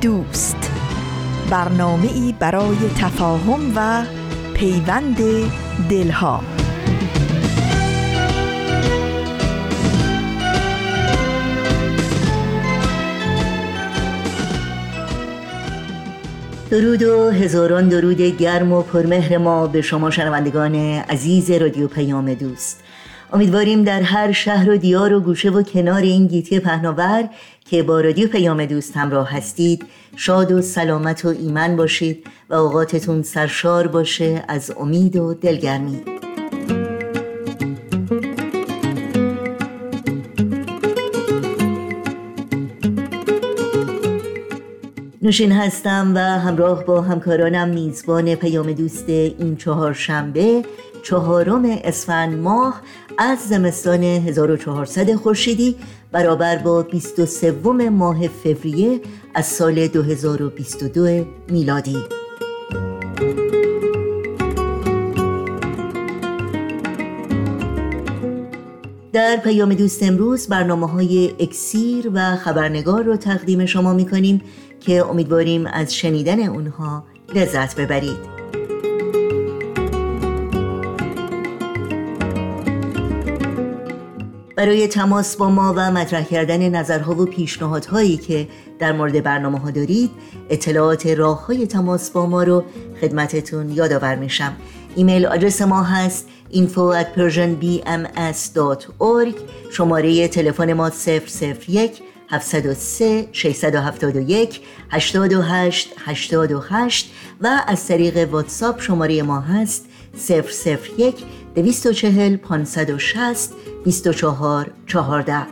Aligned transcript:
دوست. 0.00 0.72
برنامه 1.50 2.12
ای 2.12 2.34
برای 2.38 2.76
تفاهم 3.00 3.72
و 3.76 4.04
پیوند 4.54 5.16
دلها. 5.90 6.40
درود 16.70 17.02
و 17.02 17.30
هزاران 17.30 17.88
درود 17.88 18.20
گرم 18.20 18.72
و 18.72 18.82
پرمهر 18.82 19.38
ما 19.38 19.66
به 19.66 19.82
شما 19.82 20.10
شنوندگان 20.10 20.74
عزیز 21.08 21.50
رادیو 21.50 21.88
پیام 21.88 22.34
دوست. 22.34 22.84
امیدواریم 23.32 23.84
در 23.84 24.02
هر 24.02 24.32
شهر 24.32 24.70
و 24.70 24.76
دیار 24.76 25.14
و 25.14 25.20
گوشه 25.20 25.50
و 25.50 25.62
کنار 25.62 26.02
این 26.02 26.26
گیتی 26.26 26.60
پهناور 26.60 27.28
که 27.64 27.82
با 27.82 28.00
رادیو 28.00 28.28
پیام 28.28 28.66
دوست 28.66 28.96
همراه 28.96 29.30
هستید 29.30 29.86
شاد 30.16 30.52
و 30.52 30.62
سلامت 30.62 31.24
و 31.24 31.28
ایمن 31.28 31.76
باشید 31.76 32.26
و 32.50 32.54
اوقاتتون 32.54 33.22
سرشار 33.22 33.86
باشه 33.86 34.44
از 34.48 34.72
امید 34.78 35.16
و 35.16 35.34
دلگرمی. 35.34 36.19
نوشین 45.22 45.52
هستم 45.52 46.12
و 46.14 46.18
همراه 46.18 46.84
با 46.84 47.00
همکارانم 47.00 47.68
میزبان 47.68 48.34
پیام 48.34 48.72
دوست 48.72 49.08
این 49.08 49.56
چهار 49.56 49.92
شنبه 49.92 50.64
چهارم 51.02 51.64
اسفند 51.84 52.38
ماه 52.38 52.82
از 53.18 53.38
زمستان 53.38 54.02
1400 54.02 55.14
خورشیدی 55.14 55.76
برابر 56.12 56.56
با 56.56 56.82
23 56.82 57.52
ماه 57.90 58.28
فوریه 58.28 59.00
از 59.34 59.46
سال 59.46 59.86
2022 59.86 61.24
میلادی. 61.48 61.96
در 69.12 69.36
پیام 69.36 69.74
دوست 69.74 70.02
امروز 70.02 70.48
برنامه 70.48 70.88
های 70.88 71.32
اکسیر 71.40 72.10
و 72.14 72.36
خبرنگار 72.36 73.02
رو 73.02 73.16
تقدیم 73.16 73.66
شما 73.66 73.92
می 73.92 74.06
کنیم 74.06 74.42
که 74.80 75.06
امیدواریم 75.06 75.66
از 75.66 75.94
شنیدن 75.94 76.48
اونها 76.48 77.04
لذت 77.34 77.80
ببرید. 77.80 78.40
برای 84.56 84.88
تماس 84.88 85.36
با 85.36 85.50
ما 85.50 85.74
و 85.76 85.90
مطرح 85.90 86.24
کردن 86.24 86.68
نظرها 86.68 87.14
و 87.14 87.24
پیشنهادهایی 87.24 88.16
که 88.16 88.48
در 88.78 88.92
مورد 88.92 89.22
برنامه 89.22 89.58
ها 89.58 89.70
دارید 89.70 90.10
اطلاعات 90.50 91.06
راه 91.06 91.46
های 91.46 91.66
تماس 91.66 92.10
با 92.10 92.26
ما 92.26 92.42
رو 92.42 92.64
خدمتتون 93.00 93.70
یادآور 93.70 94.14
میشم. 94.14 94.56
ایمیل 94.96 95.26
آدرس 95.26 95.62
ما 95.62 95.82
هست 95.82 96.28
info 96.52 96.94
at 97.00 97.06
persianbms.org 97.16 99.34
شماره 99.72 100.28
تلفن 100.28 100.72
ما 100.72 100.90
001 101.68 102.02
703 102.30 103.28
671 103.32 104.60
828 104.90 105.92
828 105.98 107.10
و 107.40 107.62
از 107.66 107.86
طریق 107.86 108.28
واتساپ 108.32 108.80
شماره 108.80 109.22
ما 109.22 109.40
هست 109.40 109.86
001 110.96 111.14
240 111.54 112.36
560 112.36 113.52
24 113.84 114.70
14 114.86 115.46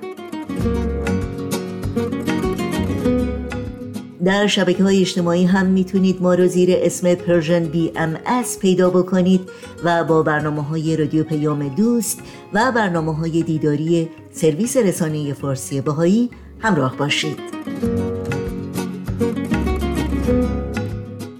در 4.24 4.46
شبکه 4.46 4.82
های 4.82 5.00
اجتماعی 5.00 5.44
هم 5.44 5.66
می‌تونید 5.66 6.22
ما 6.22 6.34
رو 6.34 6.46
زیر 6.46 6.68
اسم 6.72 7.14
Persian 7.14 7.64
BMS 7.64 8.58
پیدا 8.58 8.90
بکنید 8.90 9.40
و 9.84 10.04
با 10.04 10.22
برنامه 10.22 10.62
های 10.62 10.96
رادیو 10.96 11.24
پیام 11.24 11.68
دوست 11.68 12.20
و 12.52 12.72
برنامه 12.72 13.14
های 13.14 13.42
دیداری 13.42 14.08
سرویس 14.32 14.76
رسانه 14.76 15.32
فارسی 15.32 15.80
بهایی 15.80 16.30
همراه 16.60 16.96
باشید. 16.96 17.38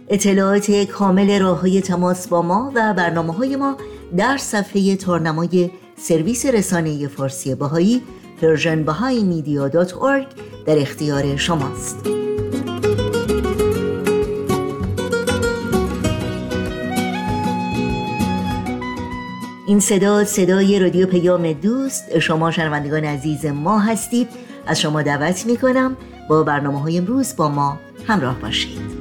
اطلاعات 0.09 0.71
کامل 0.71 1.41
راه 1.41 1.61
های 1.61 1.81
تماس 1.81 2.29
با 2.29 2.43
ما 2.43 2.73
و 2.75 2.95
برنامه 2.95 3.33
های 3.33 3.57
ما 3.57 3.77
در 4.17 4.37
صفحه 4.37 4.97
تارنمای 4.97 5.71
سرویس 5.97 6.47
رسانه 6.47 7.09
فارسی 7.09 7.55
بهایی 7.55 8.03
Persian 8.41 8.83
در 10.67 10.79
اختیار 10.79 11.37
شماست. 11.37 12.07
این 19.67 19.81
صدا 19.81 20.25
صدای 20.25 20.79
رادیو 20.79 21.07
پیام 21.07 21.53
دوست. 21.53 22.19
شما 22.19 22.51
شنوندگان 22.51 23.05
عزیز 23.05 23.47
ما 23.47 23.79
هستید. 23.79 24.48
از 24.69 24.81
شما 24.81 25.03
دعوت 25.03 25.47
می 25.47 25.57
کنم 25.57 25.97
با 26.29 26.43
برنامه 26.43 26.81
های 26.81 26.99
امروز 26.99 27.37
با 27.37 27.49
ما 27.49 27.79
همراه 28.07 28.41
باشید. 28.41 28.99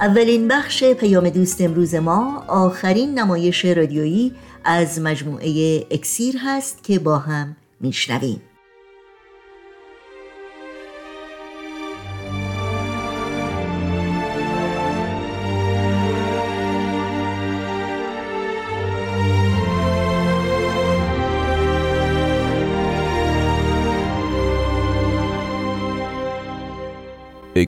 اولین 0.00 0.48
بخش 0.48 0.84
پیام 0.84 1.28
دوست 1.28 1.60
امروز 1.60 1.94
ما 1.94 2.44
آخرین 2.48 3.18
نمایش 3.18 3.64
رادیویی 3.64 4.32
از 4.64 5.00
مجموعه 5.00 5.78
اکسیر 5.90 6.34
هست 6.38 6.84
که 6.84 6.98
با 6.98 7.18
هم 7.18 7.56
میشنویم. 7.80 8.40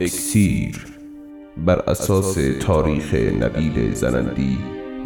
اکسیر 0.01 0.87
بر 1.57 1.79
اساس 1.91 2.39
تاریخ 2.61 3.15
نبیل 3.15 3.95
زنندی 3.95 4.59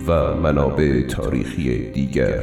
و 0.06 0.34
منابع 0.34 1.02
تاریخی 1.02 1.90
دیگر. 1.90 2.42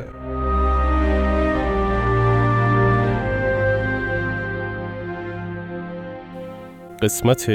قسمت 7.02 7.52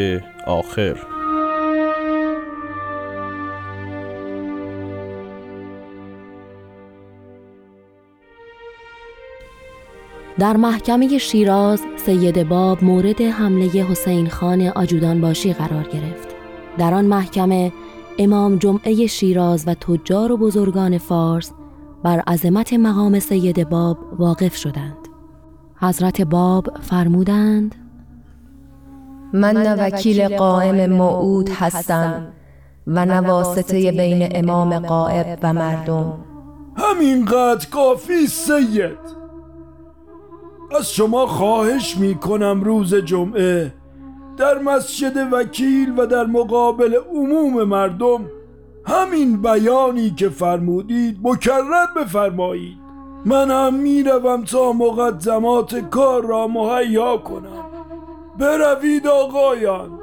آخر 0.47 1.12
در 10.38 10.56
محکمه 10.56 11.19
شیراز 11.19 11.82
سید 11.96 12.49
باب 12.49 12.84
مورد 12.84 13.20
حمله 13.20 13.67
حسین 13.69 14.29
خان 14.29 14.62
آجودان 14.62 15.20
باشی 15.20 15.52
قرار 15.52 15.82
گرفت. 15.82 16.29
در 16.79 16.94
آن 16.94 17.05
محکمه 17.05 17.73
امام 18.19 18.56
جمعه 18.56 19.06
شیراز 19.06 19.64
و 19.67 19.75
تجار 19.75 20.32
و 20.32 20.37
بزرگان 20.37 20.99
فارس 20.99 21.52
بر 22.02 22.20
عظمت 22.20 22.73
مقام 22.73 23.19
سید 23.19 23.69
باب 23.69 23.99
واقف 24.19 24.56
شدند. 24.56 25.08
حضرت 25.76 26.20
باب 26.20 26.78
فرمودند 26.81 27.75
من 29.32 29.56
نه 29.56 29.75
وکیل 29.87 30.37
قائم 30.37 30.93
موعود 30.93 31.49
هستم 31.49 32.26
و 32.87 33.06
نه 33.06 33.20
واسطه 33.20 33.93
بین 33.93 34.28
امام 34.31 34.78
قائب 34.78 35.38
و 35.43 35.52
مردم. 35.52 36.14
همینقدر 36.76 37.69
کافی 37.70 38.26
سید! 38.26 39.22
از 40.77 40.93
شما 40.93 41.27
خواهش 41.27 41.97
می 41.97 42.15
کنم 42.15 42.61
روز 42.65 42.95
جمعه. 42.95 43.75
در 44.37 44.59
مسجد 44.59 45.33
وکیل 45.33 45.95
و 45.99 46.07
در 46.07 46.27
مقابل 46.27 46.95
عموم 46.95 47.65
مردم 47.65 48.31
همین 48.87 49.43
بیانی 49.43 50.11
که 50.11 50.29
فرمودید 50.29 51.19
مکرر 51.23 51.87
بفرمایید. 51.97 52.79
من 53.25 53.51
هم 53.51 53.75
می‌روم 53.75 54.45
تا 54.45 54.73
مقدمات 54.73 55.91
کار 55.91 56.27
را 56.27 56.49
مهیا 56.49 57.17
کنم. 57.17 57.65
بروید 58.39 59.07
آقایان. 59.07 59.99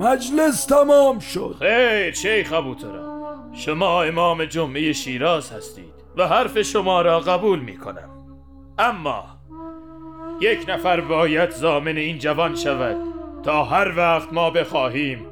مجلس 0.00 0.64
تمام 0.64 1.18
شد. 1.18 1.56
خیر 1.58 2.12
شیخ 2.12 2.52
ابوترا 2.52 3.16
شما 3.52 4.02
امام 4.02 4.44
جمعه 4.44 4.92
شیراز 4.92 5.50
هستید 5.50 5.94
و 6.16 6.26
حرف 6.28 6.62
شما 6.62 7.02
را 7.02 7.20
قبول 7.20 7.60
می 7.60 7.76
کنم 7.76 8.10
اما 8.78 9.24
یک 10.40 10.64
نفر 10.68 11.00
باید 11.00 11.50
زامن 11.50 11.96
این 11.96 12.18
جوان 12.18 12.56
شود. 12.56 12.96
تا 13.42 13.64
هر 13.64 13.92
وقت 13.96 14.32
ما 14.32 14.50
بخواهیم 14.50 15.26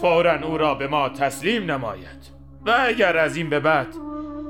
فورا 0.00 0.40
او 0.42 0.58
را 0.58 0.74
به 0.74 0.86
ما 0.86 1.08
تسلیم 1.08 1.70
نماید. 1.70 2.32
و 2.66 2.74
اگر 2.86 3.16
از 3.16 3.36
این 3.36 3.50
به 3.50 3.60
بعد 3.60 3.86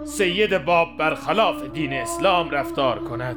سید 0.05 0.65
باب 0.65 0.89
برخلاف 0.99 1.63
دین 1.73 1.93
اسلام 1.93 2.51
رفتار 2.51 2.99
کند 2.99 3.37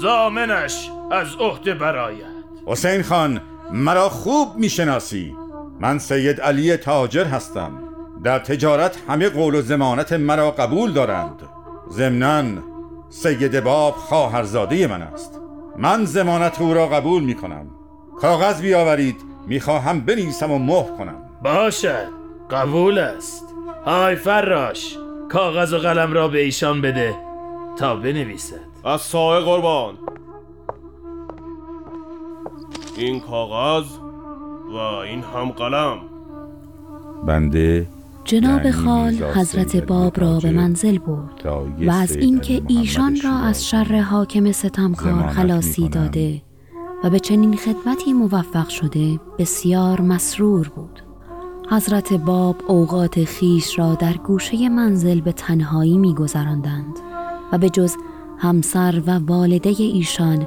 زامنش 0.00 0.90
از 1.10 1.36
عهده 1.40 1.74
براید 1.74 2.36
حسین 2.66 3.02
خان 3.02 3.40
مرا 3.72 4.08
خوب 4.08 4.48
می‌شناسی. 4.56 5.34
من 5.80 5.98
سید 5.98 6.40
علی 6.40 6.76
تاجر 6.76 7.24
هستم. 7.24 7.70
در 8.24 8.38
تجارت 8.38 8.98
همه 9.08 9.28
قول 9.28 9.54
و 9.54 9.62
زمانت 9.62 10.12
مرا 10.12 10.50
قبول 10.50 10.92
دارند. 10.92 11.42
ضمناً 11.90 12.44
سید 13.08 13.60
باب 13.60 13.94
خواهرزاده 13.94 14.86
من 14.86 15.02
است. 15.02 15.35
من 15.78 16.04
زمانت 16.04 16.60
او 16.60 16.74
را 16.74 16.86
قبول 16.86 17.22
می 17.22 17.34
کنم 17.34 17.66
کاغذ 18.20 18.62
بیاورید 18.62 19.16
می‌خواهم 19.46 20.00
بنویسم 20.00 20.50
و 20.50 20.58
مهر 20.58 20.96
کنم. 20.98 21.22
باشد 21.42 22.08
قبول 22.50 22.98
است. 22.98 23.44
های 23.84 24.16
فراش 24.16 24.96
کاغذ 25.28 25.72
و 25.72 25.78
قلم 25.78 26.12
را 26.12 26.28
به 26.28 26.38
ایشان 26.38 26.80
بده 26.80 27.14
تا 27.78 27.96
بنویسد. 27.96 28.60
از 28.84 29.00
سایه 29.00 29.44
قربان. 29.44 29.94
این 32.96 33.20
کاغذ 33.20 33.86
و 34.72 34.76
این 34.76 35.22
هم 35.22 35.50
قلم. 35.50 35.98
بنده 37.26 37.86
جناب 38.26 38.60
یعنی 38.60 38.72
خال 38.72 39.14
حضرت 39.14 39.76
باب 39.76 40.20
را 40.20 40.38
به 40.38 40.50
منزل 40.50 40.98
برد 40.98 41.46
و 41.86 41.90
از 41.90 42.16
اینکه 42.16 42.54
محمد 42.54 42.70
ایشان 42.70 43.18
را 43.24 43.38
از 43.38 43.68
شر 43.68 44.00
حاکم 44.00 44.52
ستمکار 44.52 45.26
خلاصی. 45.28 45.88
داده 45.88 46.42
و 47.04 47.10
به 47.10 47.18
چنین 47.18 47.56
خدمتی 47.56 48.12
موفق 48.12 48.68
شده 48.68 49.20
بسیار 49.38 50.00
مسرور 50.00 50.68
بود 50.68 51.02
حضرت 51.70 52.12
باب 52.12 52.56
اوقات 52.68 53.24
خیش 53.24 53.78
را 53.78 53.94
در 53.94 54.12
گوشه 54.12 54.68
منزل 54.68 55.20
به 55.20 55.32
تنهایی 55.32 55.98
میگذراندند 55.98 56.98
و 57.52 57.58
به 57.58 57.70
جز 57.70 57.94
همسر 58.38 59.02
و 59.06 59.18
والده 59.18 59.74
ایشان 59.78 60.46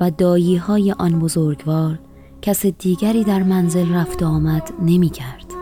و 0.00 0.10
دایی 0.10 0.56
های 0.56 0.92
آن 0.92 1.18
بزرگوار 1.18 1.98
کس 2.42 2.66
دیگری 2.66 3.24
در 3.24 3.42
منزل 3.42 3.94
رفت 3.94 4.22
و 4.22 4.26
آمد 4.26 4.72
نمی 4.82 5.08
کرد. 5.08 5.55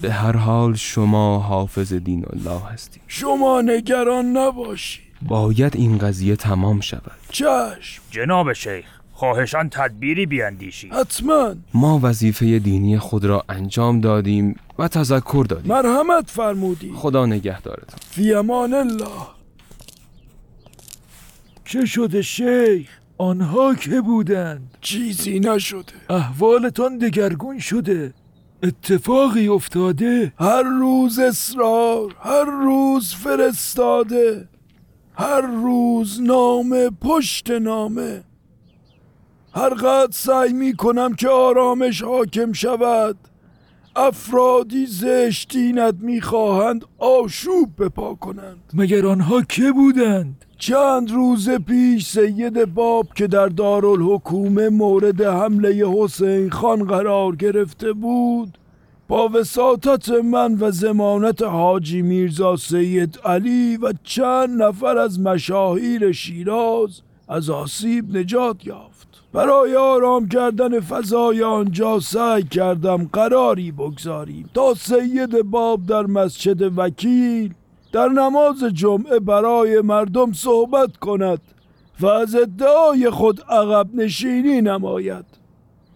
به 0.00 0.12
هر 0.12 0.36
حال 0.36 0.74
شما 0.74 1.38
حافظ 1.38 1.92
دین 1.92 2.24
الله 2.32 2.60
هستید. 2.72 3.02
شما 3.06 3.60
نگران 3.60 4.36
نباشید. 4.36 5.04
باید 5.22 5.76
این 5.76 5.98
قضیه 5.98 6.36
تمام 6.36 6.80
شود. 6.80 7.12
چشم. 7.30 8.02
جناب 8.10 8.52
شیخ 8.52 8.84
خواهشان 9.12 9.68
تدبیری 9.68 10.26
بیاندیشید 10.26 10.92
حتما. 10.92 11.54
ما 11.74 12.00
وظیفه 12.02 12.58
دینی 12.58 12.98
خود 12.98 13.24
را 13.24 13.44
انجام 13.48 14.00
دادیم 14.00 14.56
و 14.78 14.88
تذکر 14.88 15.46
دادیم. 15.48 15.72
مرحمت 15.72 16.30
فرمودید. 16.30 16.94
خدا 16.94 17.26
نگهدارتان. 17.26 17.98
فی 18.10 18.34
امان 18.34 18.74
الله. 18.74 19.26
چه 21.64 21.86
شده 21.86 22.22
شیخ؟ 22.22 22.88
آنها 23.18 23.74
که 23.74 24.00
بودند. 24.00 24.76
چیزی 24.80 25.40
نشده. 25.40 25.92
احوالتان 26.10 26.98
دگرگون 26.98 27.58
شده. 27.58 28.14
اتفاقی 28.62 29.48
افتاده. 29.48 30.32
هر 30.38 30.62
روز 30.62 31.18
اصرار 31.18 32.16
هر 32.20 32.44
روز 32.44 33.14
فرستاده. 33.14 34.48
هر 35.14 35.40
روز 35.40 36.22
نامه 36.22 36.90
پشت 36.90 37.50
نامه. 37.50 38.24
هر 39.54 39.68
قدر 39.74 40.12
سعی 40.12 40.52
می 40.52 40.76
کنم 40.76 41.14
که 41.14 41.28
آرامش 41.28 42.02
حاکم 42.02 42.52
شود. 42.52 43.16
افرادی 43.96 44.86
زشتینت 44.86 45.94
می‌خواهند 46.00 46.84
آشوب 46.98 47.84
بپا 47.84 48.14
کنند. 48.14 48.70
مگر 48.74 49.06
آنها 49.06 49.42
که 49.42 49.72
بودند؟ 49.72 50.44
چند 50.58 51.10
روز 51.10 51.50
پیش 51.50 52.06
سید 52.06 52.64
باب 52.64 53.06
که 53.14 53.26
در 53.26 53.46
دارالحکومه 53.46 54.68
مورد 54.68 55.22
حمله 55.22 55.86
حسین 55.88 56.50
خان 56.50 56.84
قرار 56.84 57.36
گرفته 57.36 57.92
بود 57.92 58.58
با 59.08 59.28
وساطت 59.28 60.08
من 60.08 60.56
و 60.60 60.70
زمانت 60.70 61.42
حاجی 61.42 62.02
میرزا 62.02 62.56
سید 62.56 63.18
علی 63.24 63.76
و 63.76 63.92
چند 64.04 64.62
نفر 64.62 64.98
از 64.98 65.20
مشاهیر 65.20 66.12
شیراز 66.12 67.02
از 67.28 67.50
آسیب 67.50 68.16
نجات 68.16 68.66
یافت. 68.66 69.08
برای 69.32 69.76
آرام 69.76 70.28
کردن 70.28 70.80
فضای 70.80 71.42
آنجا 71.42 72.00
سعی 72.00 72.42
کردم 72.42 73.10
قراری 73.12 73.72
بگذاریم 73.72 74.50
تا 74.54 74.74
سید 74.74 75.42
باب 75.42 75.86
در 75.86 76.06
مسجد 76.06 76.78
وکیل 76.78 77.54
در 77.92 78.08
نماز 78.08 78.64
جمعه 78.64 79.18
برای 79.18 79.80
مردم 79.80 80.32
صحبت 80.32 80.96
کند 80.96 81.40
و 82.00 82.06
از 82.06 82.34
ادعای 82.34 83.10
خود 83.10 83.40
عقب 83.48 83.94
نشینی 83.94 84.60
نماید. 84.60 85.24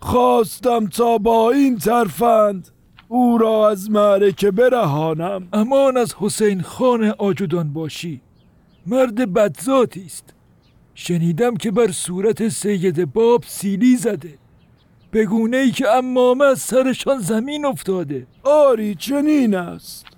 خواستم 0.01 0.87
تا 0.87 1.19
با 1.19 1.51
این 1.51 1.79
ترفند 1.79 2.69
او 3.09 3.39
را 3.39 3.71
از 3.71 3.91
معرکه 3.91 4.51
برهانم. 4.51 5.49
امان 5.53 5.97
از 5.97 6.15
حسین 6.15 6.63
خان 6.63 7.05
آجودان 7.19 7.73
باشی. 7.73 8.21
مرد 8.87 9.33
بدذاتی 9.33 10.05
است. 10.07 10.35
شنیدم 10.95 11.57
که 11.57 11.71
بر 11.71 11.93
صورت 11.93 12.49
سید 12.49 13.13
باب 13.13 13.45
سیلی 13.47 13.97
زده. 13.97 14.39
بگونه 15.13 15.57
ای 15.57 15.71
که 15.71 15.89
امامه 15.89 16.45
از 16.45 16.59
سرشان 16.59 17.19
زمین 17.19 17.67
افتاده. 17.67 18.27
آری 18.45 18.95
چنین 18.95 19.55
است. 19.55 20.12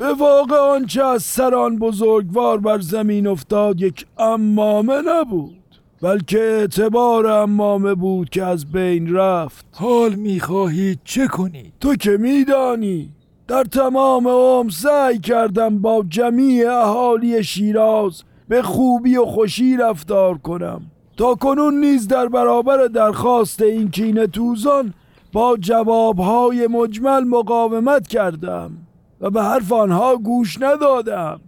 به 0.00 0.12
واقع 0.12 0.56
آنچه 0.56 1.04
از 1.04 1.22
سران 1.22 1.78
بزرگوار 1.78 2.58
بر 2.58 2.80
زمین 2.80 3.26
افتاد 3.26 3.80
یک 3.80 4.06
امامه 4.18 5.02
نبود 5.06 5.76
بلکه 6.02 6.38
اعتبار 6.38 7.26
امامه 7.26 7.94
بود 7.94 8.30
که 8.30 8.44
از 8.44 8.72
بین 8.72 9.14
رفت. 9.14 9.66
حال 9.72 10.14
می‌خواهید 10.14 11.00
چه 11.04 11.26
کنید؟ 11.26 11.72
تو 11.80 11.94
که 11.94 12.10
میدانی 12.10 13.12
در 13.48 13.64
تمام 13.64 14.28
عمر 14.28 14.70
سعی 14.70 15.18
کردم 15.18 15.78
با 15.78 16.04
جمیع 16.08 16.72
اهالی 16.72 17.44
شیراز 17.44 18.22
به 18.48 18.62
خوبی 18.62 19.16
و 19.16 19.24
خوشی 19.24 19.76
رفتار 19.76 20.38
کنم. 20.38 20.82
تا 21.16 21.34
کنون 21.34 21.80
نیز 21.80 22.08
در 22.08 22.26
برابر 22.26 22.86
درخواست 22.86 23.62
این 23.62 23.90
کینه 23.90 24.26
توزان 24.26 24.94
با 25.32 25.56
جوابهای 25.56 26.66
مجمل 26.66 27.24
مقاومت 27.24 28.08
کردم. 28.08 28.70
و 29.20 29.30
به 29.30 29.42
حرف 29.42 29.72
آنها 29.72 30.16
گوش 30.16 30.62
ندادم. 30.62 31.40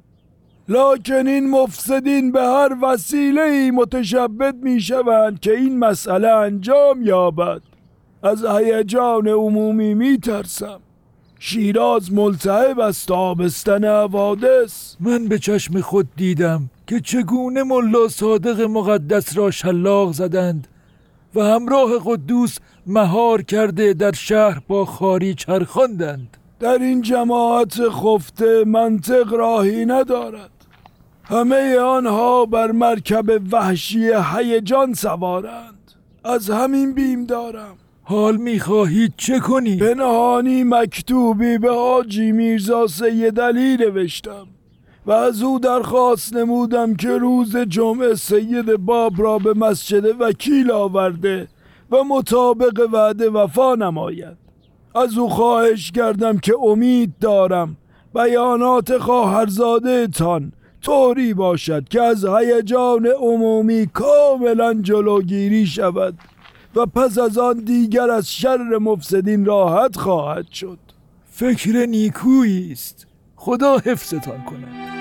لکن 0.68 1.26
این 1.26 1.50
مفسدین 1.50 2.32
به 2.32 2.42
هر 2.42 2.76
وسیله 2.82 3.42
ای 3.42 3.70
متشبد 3.70 4.54
می 4.62 4.80
شوند 4.80 5.40
که 5.40 5.52
این 5.52 5.78
مسئله 5.78 6.28
انجام 6.28 7.02
یابد. 7.02 7.62
از 8.22 8.44
هیجان 8.44 9.28
عمومی 9.28 9.94
می 9.94 10.18
ترسم 10.18 10.80
شیراز 11.38 12.12
ملتهب 12.12 12.80
است 12.80 13.10
آبستن 13.10 13.84
حوادث. 13.84 14.94
من 15.00 15.24
به 15.28 15.38
چشم 15.38 15.80
خود 15.80 16.08
دیدم 16.16 16.70
که 16.86 17.00
چگونه 17.00 17.62
ملا 17.62 18.08
صادق 18.08 18.60
مقدس 18.60 19.36
را 19.36 19.50
شلاق 19.50 20.12
زدند 20.12 20.68
و 21.34 21.40
همراه 21.40 21.90
قدوس 22.04 22.58
مهار 22.86 23.42
کرده 23.42 23.94
در 23.94 24.12
شهر 24.12 24.62
با 24.68 24.84
خاری 24.84 25.34
چرخاندند. 25.34 26.36
در 26.62 26.78
این 26.78 27.02
جماعت 27.02 27.88
خفته 27.88 28.64
منطق 28.66 29.34
راهی 29.34 29.86
ندارد. 29.86 30.50
همه 31.24 31.78
آنها 31.78 32.46
بر 32.46 32.70
مرکب 32.72 33.52
وحشی 33.52 34.12
هیجان 34.34 34.94
سوارند. 34.94 35.92
از 36.24 36.50
همین 36.50 36.94
بیم 36.94 37.24
دارم. 37.24 37.74
حال 38.02 38.36
می‌خواهید 38.36 39.14
چه 39.16 39.40
کنی؟ 39.40 39.76
پنهانی 39.76 40.64
مکتوبی 40.64 41.58
به 41.58 41.70
حاجی 41.74 42.32
میرزا 42.32 42.86
سید 42.86 43.40
علی 43.40 43.76
نوشتم 43.76 44.46
و 45.06 45.12
از 45.12 45.42
او 45.42 45.58
درخواست 45.58 46.36
نمودم 46.36 46.94
که 46.94 47.08
روز 47.08 47.56
جمعه 47.56 48.14
سید 48.14 48.76
باب 48.76 49.12
را 49.18 49.38
به 49.38 49.54
مسجد 49.54 50.20
وکیل 50.20 50.70
آورده 50.70 51.48
و 51.90 52.04
مطابق 52.04 52.88
وعده 52.92 53.30
وفا 53.30 53.74
نماید. 53.74 54.41
از 54.94 55.18
او 55.18 55.28
خواهش 55.28 55.90
کردم 55.90 56.38
که 56.38 56.54
امید 56.62 57.12
دارم. 57.20 57.76
بیانات 58.14 58.98
خواهرزاده 58.98 60.06
تان 60.06 60.52
طوری 60.82 61.34
باشد 61.34 61.88
که 61.88 62.02
از 62.02 62.24
هیجان 62.24 63.06
عمومی 63.06 63.86
کاملا 63.86 64.74
جلوگیری 64.74 65.66
شود 65.66 66.14
و 66.76 66.86
پس 66.86 67.18
از 67.18 67.38
آن 67.38 67.58
دیگر 67.58 68.10
از 68.10 68.32
شر 68.32 68.78
مفسدین 68.78 69.44
راحت 69.44 69.96
خواهد 69.96 70.50
شد. 70.52 70.78
فکر 71.30 71.86
نیکویی 71.86 72.72
است. 72.72 73.06
خدا 73.36 73.78
حفظتان 73.78 74.42
کند. 74.44 74.92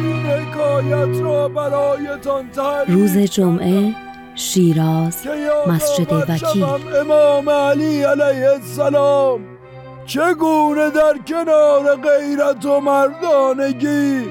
این 0.00 0.16
حکایت 0.16 1.20
را 1.20 1.48
برایتان 1.48 2.44
روز 2.88 3.18
جمعه 3.18 4.11
شیراز 4.34 5.26
مسجد 5.66 6.12
وکیل. 6.12 6.64
امام 6.64 7.48
علی 7.48 8.02
علیه 8.02 8.48
السلام. 8.48 9.40
چگونه 10.06 10.90
در 10.90 11.18
کنار 11.26 11.96
غیرت 11.96 12.66
و 12.66 12.80
مردانگی 12.80 14.28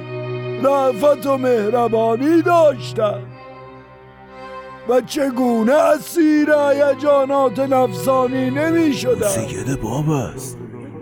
رفت 0.64 1.26
و 1.26 1.38
مهربانی 1.38 2.42
داشتند؟ 2.42 3.28
و 4.90 5.02
چگونه 5.02 5.74
اسیر 5.74 6.50
هیجانات 6.52 7.60
نفسانی 7.60 8.50
نمی 8.50 8.94
شدن 8.94 9.28
سید 9.28 9.82
باب 9.82 10.10
است. 10.10 10.58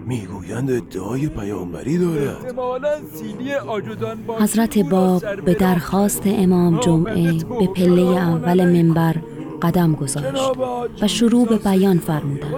می‌گویند 0.10 0.72
ادعای 0.72 1.28
پیامبری 1.28 1.98
دارد. 1.98 2.38
حضرت 4.39 4.78
باب 4.80 5.24
به 5.46 5.54
درخواست 5.54 6.22
امام 6.25 6.80
جمعه 6.80 7.34
به 7.34 7.68
پله 7.68 8.01
اول 8.01 8.66
منبر 8.66 9.16
قدم 9.62 9.94
گذاشت 9.94 10.58
و 11.01 11.08
شروع 11.08 11.48
به 11.48 11.58
بیان 11.58 11.98
فرمودند. 11.98 12.54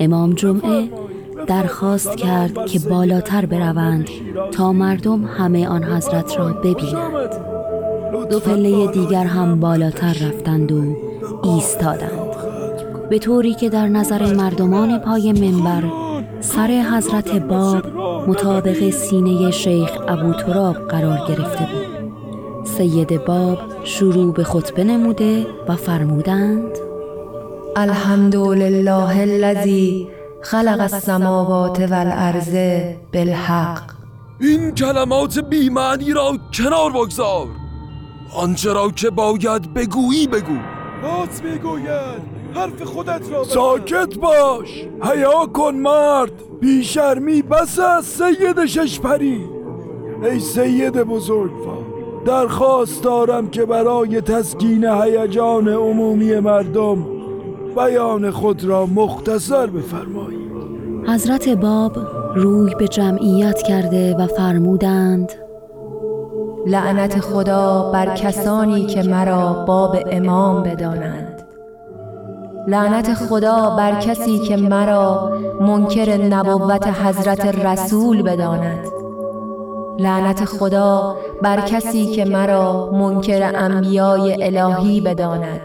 امام 0.00 0.32
جمعه 0.32 0.88
درخواست 1.46 2.16
کرد 2.16 2.66
که 2.66 2.78
بالاتر 2.78 3.46
بروند 3.46 4.08
تا 4.52 4.72
مردم 4.72 5.24
همه 5.24 5.68
آن 5.68 5.84
حضرت 5.84 6.38
را 6.38 6.52
ببینند. 6.52 7.30
دو 8.30 8.40
پله 8.40 8.86
دیگر 8.86 9.24
هم 9.24 9.60
بالاتر 9.60 10.12
رفتند 10.12 10.72
و 10.72 10.96
ایستادند. 11.44 12.36
به 13.10 13.18
طوری 13.18 13.54
که 13.54 13.68
در 13.68 13.88
نظر 13.88 14.34
مردمان 14.34 14.98
پای 14.98 15.32
منبر 15.32 16.05
سر 16.56 16.84
حضرت 16.96 17.36
باب 17.36 17.86
مطابق 18.28 18.90
سینه 18.90 19.50
شیخ 19.50 19.90
ابو 20.08 20.32
تراب 20.32 20.76
قرار 20.76 21.18
گرفته 21.28 21.68
بود. 21.72 22.12
سید 22.64 23.24
باب 23.24 23.58
شروع 23.84 24.32
به 24.32 24.44
خطبه 24.44 24.84
نموده 24.84 25.46
و 25.68 25.76
فرمودند 25.76 26.78
الحمد 27.76 28.36
لله 28.36 29.20
الذی 29.20 30.08
خلق 30.42 30.80
السماوات 30.80 31.80
والارض 31.80 32.56
بالحق. 33.12 33.82
این 34.40 34.70
کلمات 34.70 35.38
بیمعنی 35.38 36.12
را 36.12 36.38
کنار 36.54 36.90
بگذار. 36.92 37.46
آنچه 38.36 38.72
را 38.72 38.90
که 38.90 39.10
باید 39.10 39.74
بگویی 39.74 40.26
بگو. 40.26 40.58
راست 41.02 41.44
می‌گوید. 41.44 42.35
حرف 42.56 42.82
خودت 42.82 43.32
را 43.32 43.44
ساکت 43.44 44.18
باش. 44.18 44.86
حیا 45.02 45.46
کن 45.46 45.74
مرد. 45.74 46.32
بیشرمی 46.60 47.42
بس 47.42 47.78
از 47.78 48.04
سید 48.04 48.66
ششپری. 48.66 49.56
ای 50.22 50.40
سید 50.40 50.92
بزرگوار 50.92 51.84
درخواست 52.26 53.02
دارم 53.02 53.50
که 53.50 53.64
برای 53.64 54.20
تسکین 54.20 54.84
هیجان 54.84 55.68
عمومی 55.68 56.40
مردم 56.40 57.06
بیان 57.76 58.30
خود 58.30 58.64
را 58.64 58.86
مختصر 58.86 59.66
بفرمایید 59.66 60.46
حضرت 61.08 61.48
باب 61.48 61.98
روی 62.34 62.74
به 62.74 62.88
جمعیت 62.88 63.62
کرده 63.62 64.16
و 64.16 64.26
فرمودند 64.26 65.32
لعنت 66.66 67.20
خدا 67.20 67.90
بر 67.92 68.14
کسانی 68.14 68.86
که 68.86 69.02
مرا 69.02 69.64
باب 69.68 69.96
امام 70.10 70.62
بدانند. 70.62 71.35
لعنت 72.68 73.14
خدا 73.14 73.76
بر 73.76 74.00
کسی 74.00 74.38
که 74.38 74.56
مرا 74.56 75.30
منکر 75.60 76.16
نبوت 76.16 76.86
حضرت 76.86 77.64
رسول 77.66 78.22
بداند. 78.22 78.86
لعنت 79.98 80.44
خدا 80.44 81.16
بر 81.42 81.60
کسی 81.60 82.06
که 82.06 82.24
مرا 82.24 82.90
منکر 82.92 83.50
انبیای 83.54 84.56
الهی 84.56 85.00
بداند. 85.00 85.60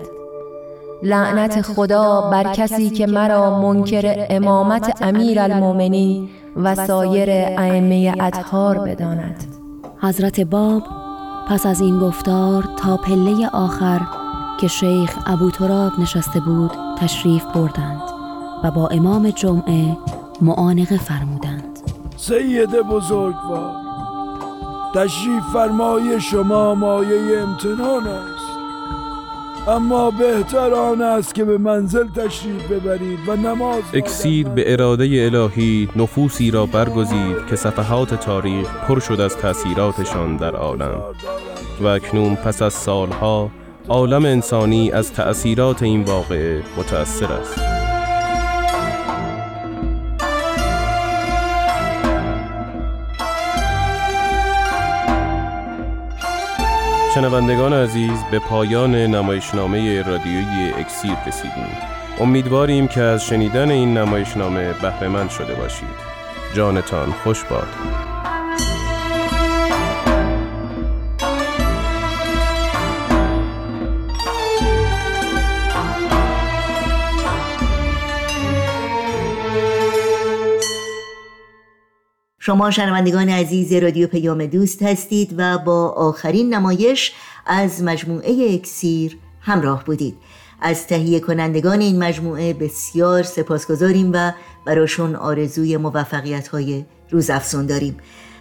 لعنت 1.03 1.61
خدا 1.61 2.21
بر 2.31 2.43
کسی 2.43 2.89
که 2.89 3.07
مرا 3.07 3.59
منکر 3.59 4.25
امامت 4.29 5.01
امیر 5.01 5.39
المومنین 5.39 6.29
و 6.55 6.75
سایر 6.75 7.29
ائمه 7.31 8.13
اطهار 8.19 8.77
بداند. 8.77 9.43
حضرت 10.01 10.41
باب 10.41 10.83
پس 11.47 11.65
از 11.65 11.81
این 11.81 11.99
گفتار 11.99 12.63
تا 12.77 12.97
پله 12.97 13.49
آخر 13.53 14.01
که 14.59 14.67
شیخ 14.67 15.17
ابو 15.25 15.51
تراب 15.51 15.91
نشسته 15.99 16.39
بود 16.39 16.90
تشریف 17.01 17.43
بردند 17.45 18.01
و 18.63 18.71
با 18.71 18.87
امام 18.87 19.29
جمعه 19.29 19.97
معانقه 20.41 20.97
فرمودند. 20.97 21.79
سید 22.17 22.69
بزرگوار 22.69 23.71
تشریف 24.95 25.43
فرمای 25.53 26.21
شما 26.21 26.75
مایه 26.75 27.39
امتنان 27.39 28.07
است. 28.07 28.51
اما 29.67 30.11
بهتر 30.11 30.73
آن 30.73 31.01
است 31.01 31.35
که 31.35 31.43
به 31.43 31.57
منزل 31.57 32.07
تشریف 32.09 32.71
ببرید 32.71 33.19
و 33.27 33.35
نماز 33.35 33.83
اکسیر 33.93 34.49
به 34.49 34.73
اراده 34.73 35.03
الهی 35.03 35.89
نفوسی 35.95 36.51
را 36.51 36.65
برگزید 36.65 37.45
که 37.49 37.55
صفحات 37.55 38.13
تاریخ 38.13 38.67
پر 38.87 38.99
شد 38.99 39.21
از 39.21 39.37
تأثیراتشان 39.37 40.37
در 40.37 40.55
عالم. 40.55 41.01
و 41.81 41.87
اکنون 41.87 42.35
پس 42.35 42.61
از 42.61 42.73
سالها 42.73 43.49
عالم 43.89 44.25
انسانی 44.25 44.91
از 44.91 45.13
تأثیرات 45.13 45.83
این 45.83 46.03
واقعه 46.03 46.63
متأثر 46.77 47.31
است. 47.33 47.59
شنوندگان 57.15 57.73
عزیز 57.73 58.19
به 58.31 58.39
پایان 58.39 58.95
نمایشنامه 58.95 60.01
رادیویی 60.01 60.73
اکسیر 60.77 61.15
رسیدیم. 61.27 61.77
امیدواریم 62.19 62.87
که 62.87 63.01
از 63.01 63.25
شنیدن 63.25 63.71
این 63.71 63.97
نمایشنامه 63.97 64.73
بهرهمند 64.73 65.29
شده 65.29 65.53
باشید. 65.53 66.11
جانتان 66.55 67.11
خوش 67.11 67.43
باد. 67.43 67.67
شما 82.43 82.71
شنوندگان 82.71 83.29
عزیز 83.29 83.73
رادیو 83.73 84.07
پیام 84.07 84.45
دوست 84.45 84.83
هستید 84.83 85.35
و 85.37 85.57
با 85.57 85.89
آخرین 85.89 86.53
نمایش 86.53 87.13
از 87.45 87.83
مجموعه 87.83 88.53
اکسیر 88.53 89.17
همراه 89.41 89.83
بودید. 89.85 90.15
از 90.61 90.87
تهیه 90.87 91.19
کنندگان 91.19 91.81
این 91.81 92.03
مجموعه 92.03 92.53
بسیار 92.53 93.23
سپاسگزاریم 93.23 94.11
و 94.13 94.31
براشون 94.65 95.15
آرزوی 95.15 95.77
موفقیت 95.77 96.47
های 96.47 96.85
روزافزون 97.09 97.65
داریم. 97.65 97.97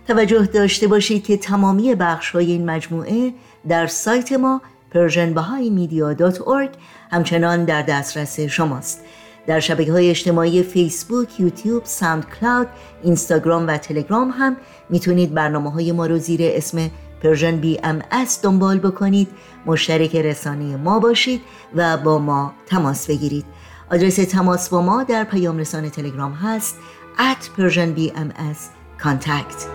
توجه 0.09 0.47
داشته 0.47 0.87
باشید 0.87 1.25
که 1.25 1.37
تمامی 1.37 1.95
بخش 1.95 2.30
های 2.30 2.52
این 2.52 2.71
مجموعه 2.71 3.33
در 3.69 3.87
سایت 3.87 4.33
ما 4.33 4.62
persianbahaimedia.org 4.95 6.76
همچنان 7.11 7.64
در 7.64 7.83
دسترس 7.83 8.40
شماست. 8.40 9.00
در 9.47 9.61
شبکه 9.61 9.92
های 9.92 10.11
اجتماعی 10.11 10.62
فیسبوک، 10.62 11.40
یوتیوب، 11.40 11.85
ساوند 11.85 12.26
کلاود، 12.40 12.68
اینستاگرام 13.02 13.66
و 13.66 13.76
تلگرام 13.76 14.30
هم 14.30 14.56
می‌تونید 14.90 15.35
برنامه 15.35 15.70
های 15.70 15.92
ما 15.92 16.06
رو 16.06 16.18
زیر 16.18 16.40
اسم 16.42 16.90
Persian 17.23 17.57
BMS 17.57 18.42
دنبال 18.42 18.78
بکنید. 18.78 19.28
مشترک 19.66 20.16
رسانه 20.16 20.76
ما 20.76 20.99
باشید 20.99 21.40
و 21.75 21.97
با 21.97 22.18
ما 22.18 22.52
تماس 22.66 23.06
بگیرید. 23.06 23.44
آدرس 23.92 24.16
تماس 24.16 24.68
با 24.68 24.82
ما 24.82 25.02
در 25.02 25.25
پیام 25.25 25.59
رسانه 25.59 25.90
تلگرام 25.90 26.32
هست 26.32 26.76
at 27.18 27.61
Persian 27.61 27.99
BMS 27.99 28.59
contact. 29.04 29.66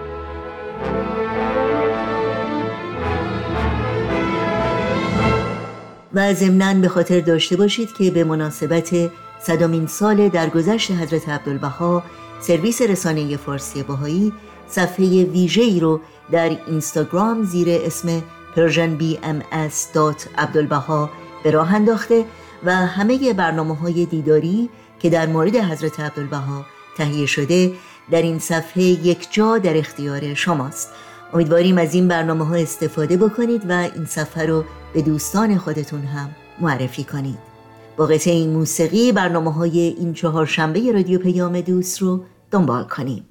و 6.14 6.34
ضمناً 6.34 6.74
به 6.74 6.88
خاطر 6.88 7.20
داشته 7.20 7.56
باشید 7.56 7.94
که 7.94 8.12
به 8.12 8.24
مناسبت 8.24 9.10
صدامین 9.46 9.88
سال 9.88 10.30
درگذشت 10.30 10.92
حضرت 10.92 11.30
عبدالبهاء 11.30 12.04
سرویس 12.42 12.82
رسانه 12.82 13.38
فارسی 13.38 13.84
باهایی 13.84 14.34
صفحه 14.68 15.24
ویژه 15.24 15.62
ای 15.62 15.80
رو 15.80 16.02
در 16.32 16.58
اینستاگرام 16.68 17.44
زیر 17.44 17.68
اسم 17.70 18.24
persianbms.abdulbaha 18.56 21.10
به 21.44 21.52
راه 21.52 21.76
انداخته 21.76 22.26
و 22.64 22.76
همه 22.76 23.34
برنامه 23.34 23.76
های 23.76 24.06
دیداری 24.06 24.70
که 25.00 25.10
در 25.10 25.28
مورد 25.28 25.56
حضرت 25.56 26.00
عبدالبها 26.00 26.66
تهیه 26.98 27.26
شده 27.26 27.74
در 28.12 28.22
این 28.22 28.40
صفحه 28.40 28.84
یک 28.84 29.28
جا 29.32 29.58
در 29.58 29.78
اختیار 29.78 30.34
شماست. 30.34 30.90
امیدواریم 31.34 31.78
از 31.78 31.94
این 31.94 32.08
برنامه 32.08 32.46
ها 32.46 32.56
استفاده 32.56 33.18
بکنید 33.18 33.70
و 33.70 33.74
این 33.74 34.06
صفحه 34.06 34.46
رو 34.46 34.64
به 34.94 35.02
دوستان 35.02 35.58
خودتون 35.58 36.02
هم 36.02 36.30
معرفی 36.62 37.04
کنید. 37.04 37.55
با 37.98 38.06
قطعه 38.06 38.34
این 38.34 38.50
موسیقی 38.50 39.12
برنامه 39.12 39.54
های 39.54 39.80
این 39.80 40.14
چهار 40.14 40.46
شنبه 40.46 40.92
رادیو 40.92 41.20
پیام 41.20 41.62
دوست 41.62 42.02
رو 42.02 42.24
دنبال 42.52 42.84
کنیم. 42.84 43.26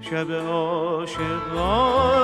شب 0.00 0.32
عاشقان 0.32 2.15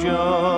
Just. 0.00 0.49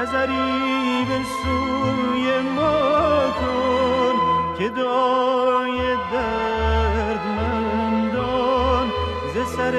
نظری 0.00 1.04
به 1.08 1.20
سوی 1.42 2.26
ما 2.40 3.30
کن 3.40 4.14
که 4.58 4.68
دای 4.68 5.78
دردمندان 6.12 7.60
ز 9.34 9.36
سر 9.56 9.74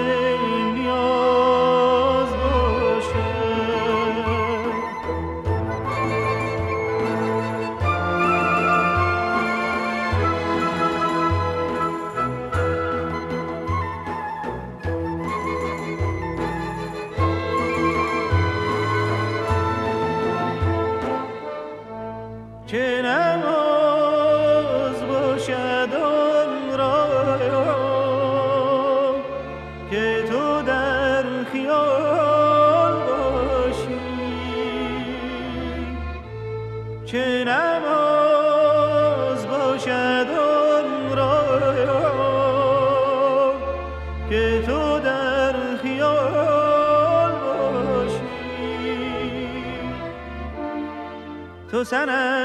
تو 51.91 52.40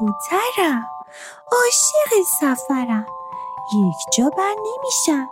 کبوترم. 0.00 0.90
عاشق 1.52 2.26
سفرم. 2.40 3.06
یک 3.74 4.16
جا 4.18 4.30
بر 4.30 4.54
نمیشم. 4.54 5.28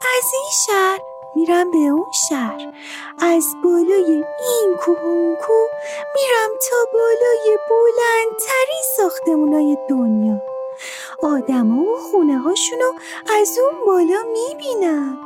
از 0.00 0.24
این 0.32 0.50
شهر 0.66 1.00
میرم 1.34 1.70
به 1.70 1.78
اون 1.78 2.10
شهر. 2.28 2.72
از 3.22 3.44
بالای 3.64 4.24
این 4.40 4.76
کوه 4.80 5.04
اون 5.04 5.36
کوه 5.36 5.68
میرم 6.14 6.50
تا 6.70 6.76
بالای 6.92 7.58
بلندترین 7.70 8.82
ساختمونای 8.96 9.76
دنیا. 9.88 10.36
آدما 11.22 11.82
و 11.82 11.96
خونه 11.96 12.38
هاشونو 12.38 12.92
از 13.40 13.58
اون 13.58 13.84
بالا 13.86 14.22
می‌بینم 14.32 15.18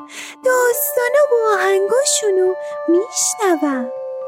داستانا 0.44 1.24
و 1.33 1.55
آهنگاشونو 1.55 2.55
میشنوم 2.88 4.03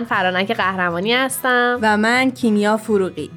من 0.00 0.06
فرانک 0.06 0.52
قهرمانی 0.52 1.14
هستم. 1.14 1.78
و 1.82 1.96
من 1.96 2.30
کیمیا 2.30 2.76
فروغی. 2.76 3.30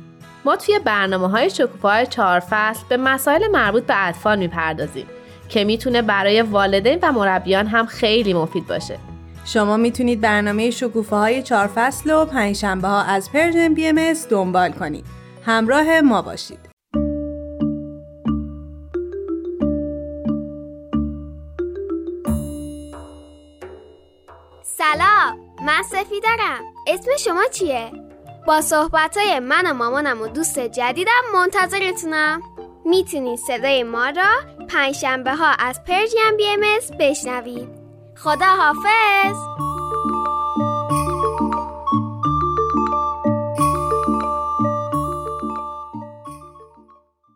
ما 0.46 0.56
توی 0.56 0.80
برنامه 0.80 1.30
های 1.30 1.50
شکوفه 1.50 1.95
های 1.95 2.08
چهار 2.08 2.40
فصل 2.40 2.84
به 2.90 2.98
مسائل 2.98 3.52
مربوط 3.52 3.84
به 3.84 4.08
اطفال 4.08 4.40
می‌پردازیم 4.40 5.06
که 5.50 5.64
می‌تونه 5.64 6.02
برای 6.02 6.42
والدین 6.42 7.00
و 7.02 7.12
مربیان 7.12 7.68
هم 7.68 7.86
خیلی 7.86 8.34
مفید 8.34 8.68
باشه. 8.68 8.98
شما 9.46 9.78
می‌تونید 9.78 10.22
برنامه 10.22 10.72
شکوفه 10.72 11.16
های 11.16 11.44
چهار 11.44 11.68
فصل 11.76 12.12
و 12.12 12.26
پنجشنبه 12.26 12.88
ها 12.88 13.02
از 13.02 13.32
Persian 13.32 13.74
BM 13.74 14.14
دنبال 14.30 14.72
کنید. 14.72 15.06
همراه 15.46 16.02
ما 16.02 16.22
باشید. 16.22 16.73
چیه؟ 27.54 27.92
با 28.48 28.62
صحبتای 28.62 29.40
من 29.40 29.72
و 29.72 29.74
مامانم 29.74 30.22
و 30.22 30.28
دوست 30.28 30.60
جدیدم 30.60 31.22
منتظرتونم. 31.34 32.42
می‌تونید 32.86 33.40
صدای 33.40 33.84
ما 33.84 34.10
را 34.10 34.30
پنجشنبه 34.70 35.36
ها 35.36 35.52
از 35.60 35.84
پرژین 35.84 36.38
بی 36.38 36.48
ام 36.48 36.62
بشنوید. 37.00 37.70
خدا 38.18 38.46
حافظ! 38.46 39.38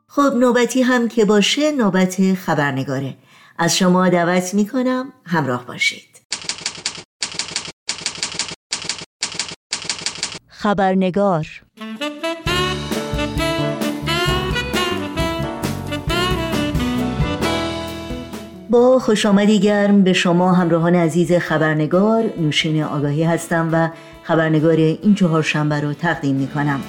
خب 0.08 0.36
نوبتی 0.36 0.82
هم 0.82 1.08
که 1.08 1.26
باشه 1.26 1.72
نوبت 1.72 2.34
خبرنگاره. 2.34 3.14
از 3.58 3.78
شما 3.78 4.10
دعوت 4.10 4.54
می‌کنم 4.54 5.14
همراه 5.26 5.66
باشید. 5.66 6.07
خبرنگار. 10.68 11.48
با 18.70 19.00
خوش 19.00 19.26
آمدی 19.26 19.60
گرم 19.60 20.04
به 20.04 20.14
شما 20.14 20.54
همراهان 20.54 20.96
عزیز 20.96 21.34
خبرنگار. 21.34 22.24
نوشین 22.42 22.84
آگاهی 22.84 23.24
هستم 23.24 23.70
و 23.72 23.90
خبرنگار 24.24 24.76
این 24.76 25.16
چهار 25.16 25.44
شنبه 25.44 25.82
رو 25.82 25.94
تقدیم 25.94 26.36
می 26.36 26.48
کنم 26.48 26.80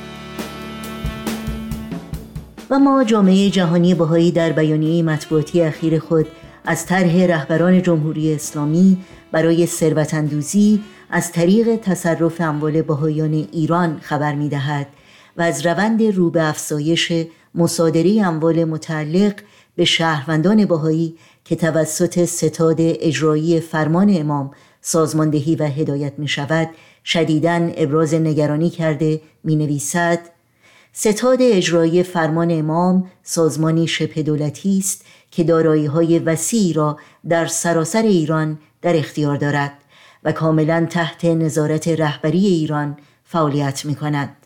و 2.71 2.79
ما 2.79 3.05
جامعه 3.05 3.51
جهانی 3.51 3.95
بهایی 3.95 4.31
در 4.31 4.53
بیانیه 4.53 5.03
مطبوعاتی 5.03 5.63
اخیر 5.63 5.99
خود 5.99 6.27
از 6.65 6.87
طرح 6.87 7.27
رهبران 7.27 7.83
جمهوری 7.83 8.35
اسلامی 8.35 8.99
برای 9.33 9.67
ثروتاندوزی 9.67 10.81
از 11.11 11.33
طریق 11.33 11.77
تصرف 11.77 12.41
اموال 12.41 12.83
بهایان 12.83 13.33
ایران 13.33 13.99
خبر 14.03 14.35
می 14.35 14.49
دهد 14.49 14.87
و 15.37 15.43
از 15.43 15.67
روند 15.67 16.03
رو 16.03 16.31
به 16.31 16.49
افزایش 16.49 17.13
مصادره 17.55 18.23
اموال 18.27 18.65
متعلق 18.65 19.35
به 19.77 19.85
شهروندان 19.85 20.65
بهایی 20.65 21.17
که 21.45 21.57
توسط 21.57 22.25
ستاد 22.25 22.77
اجرایی 22.79 23.61
فرمان 23.61 24.17
امام 24.17 24.51
سازماندهی 24.81 25.57
و 25.57 25.65
هدایت 25.65 26.13
می 26.19 26.29
شود 26.29 26.69
شدیداً 27.05 27.71
ابراز 27.77 28.15
نگرانی 28.15 28.71
کرده 28.71 29.21
می 29.45 29.57
نویسد 29.57 30.19
ستاد 30.93 31.39
اجرایی 31.41 32.03
فرمان 32.03 32.51
امام 32.51 33.11
سازمانی 33.23 33.87
شبه 33.87 34.23
دولتی 34.23 34.79
است 34.79 35.05
که 35.31 35.45
دارایی 35.45 35.87
های 35.87 36.19
وسیعی 36.19 36.73
را 36.73 36.99
در 37.29 37.47
سراسر 37.47 38.03
ایران 38.03 38.59
در 38.83 38.97
اختیار 38.97 39.37
دارد. 39.37 39.78
و 40.25 40.33
کاملا 40.33 40.87
تحت 40.91 41.25
نظارت 41.25 41.89
رهبری 41.89 42.47
ایران 42.47 42.97
فعالیت 43.25 43.85
می 43.85 43.95
کند. 43.95 44.37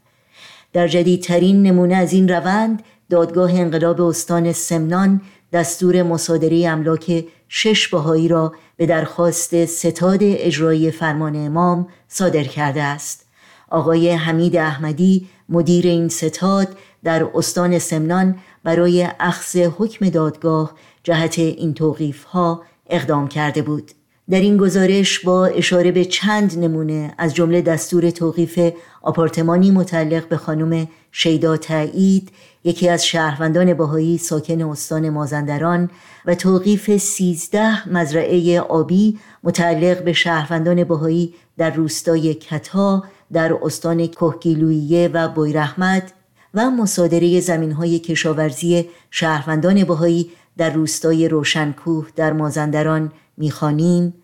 در 0.73 0.89
جدیدترین 0.89 1.63
نمونه 1.63 1.95
از 1.95 2.13
این 2.13 2.29
روند 2.29 2.83
دادگاه 3.11 3.55
انقلاب 3.55 4.01
استان 4.01 4.53
سمنان 4.53 5.21
دستور 5.53 6.03
مصادره 6.03 6.69
املاک 6.69 7.25
شش 7.49 7.89
بهایی 7.89 8.29
را 8.29 8.53
به 8.77 8.87
درخواست 8.87 9.65
ستاد 9.65 10.19
اجرایی 10.23 10.91
فرمان 10.91 11.47
امام 11.47 11.89
صادر 12.09 12.45
کرده 12.45 12.83
است 12.83 13.27
آقای 13.71 14.11
حمید 14.11 14.57
احمدی 14.57 15.29
مدیر 15.49 15.87
این 15.87 16.09
ستاد 16.09 16.69
در 17.05 17.29
استان 17.35 17.79
سمنان 17.79 18.39
برای 18.65 19.09
اخذ 19.21 19.57
حکم 19.57 20.09
دادگاه 20.09 20.75
جهت 21.03 21.39
این 21.39 21.75
توقیف 21.75 22.25
ها 22.25 22.63
اقدام 22.87 23.29
کرده 23.29 23.63
بود 23.63 23.91
در 24.31 24.41
این 24.41 24.57
گزارش 24.57 25.19
با 25.21 25.47
اشاره 25.47 25.93
به 25.93 26.05
چند 26.05 26.59
نمونه 26.59 27.15
از 27.19 27.35
جمله 27.35 27.63
دستور 27.63 28.11
توقیف 28.11 28.73
آپارتمانی 29.03 29.71
متعلق 29.71 30.29
به 30.29 30.37
خانم 30.37 30.89
شیدا 31.13 31.57
تایید 31.57 32.31
یکی 32.65 32.89
از 32.89 33.07
شهروندان 33.07 33.75
باهایی 33.75 34.19
ساکن 34.19 34.63
استان 34.63 35.11
مازندران 35.11 35.91
و 36.27 36.35
توقیف 36.35 36.97
سیزده 36.97 37.89
مزرعه 37.89 38.61
آبی 38.61 39.19
متعلق 39.43 40.05
به 40.05 40.13
شهروندان 40.13 40.85
باهایی 40.85 41.35
در 41.59 41.71
روستای 41.71 42.35
کتا 42.35 43.05
در 43.33 43.55
استان 43.63 44.07
کهگیلویه 44.07 45.11
و 45.13 45.29
بویرحمد 45.29 46.13
و 46.55 46.71
مصادره 46.71 47.41
زمین 47.41 47.73
های 47.73 47.99
کشاورزی 47.99 48.89
شهروندان 49.11 49.85
باهایی 49.85 50.31
در 50.57 50.71
روستای 50.71 51.29
روشنکوه 51.29 52.09
در 52.17 52.33
مازندران 52.33 53.13
می‌خوانیم. 53.37 54.15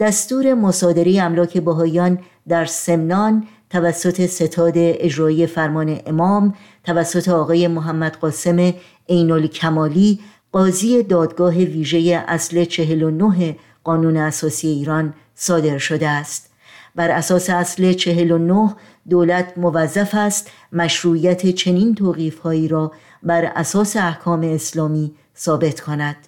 دستور 0.00 0.54
مصادره 0.54 1.22
املاک 1.22 1.58
بهایان 1.58 2.18
در 2.48 2.64
سمنان 2.64 3.46
توسط 3.70 4.26
ستاد 4.26 4.72
اجرایی 4.76 5.46
فرمان 5.46 6.00
امام 6.06 6.54
توسط 6.84 7.28
آقای 7.28 7.68
محمد 7.68 8.16
قاسم 8.16 8.74
عین 9.08 9.46
کمالی 9.46 10.20
قاضی 10.52 11.02
دادگاه 11.02 11.54
ویژه 11.54 12.24
اصل 12.28 12.64
49 12.64 13.56
قانون 13.84 14.16
اساسی 14.16 14.68
ایران 14.68 15.14
صادر 15.34 15.78
شده 15.78 16.08
است. 16.08 16.50
بر 16.94 17.10
اساس 17.10 17.50
اصل 17.50 17.92
49 17.92 18.74
دولت 19.10 19.58
موظف 19.58 20.14
است 20.14 20.50
مشروعیت 20.72 21.46
چنین 21.46 21.94
توقیف 21.94 22.38
هایی 22.38 22.68
را 22.68 22.92
بر 23.22 23.44
اساس 23.44 23.96
احکام 23.96 24.40
اسلامی 24.40 25.14
ثابت 25.36 25.80
کند. 25.80 26.27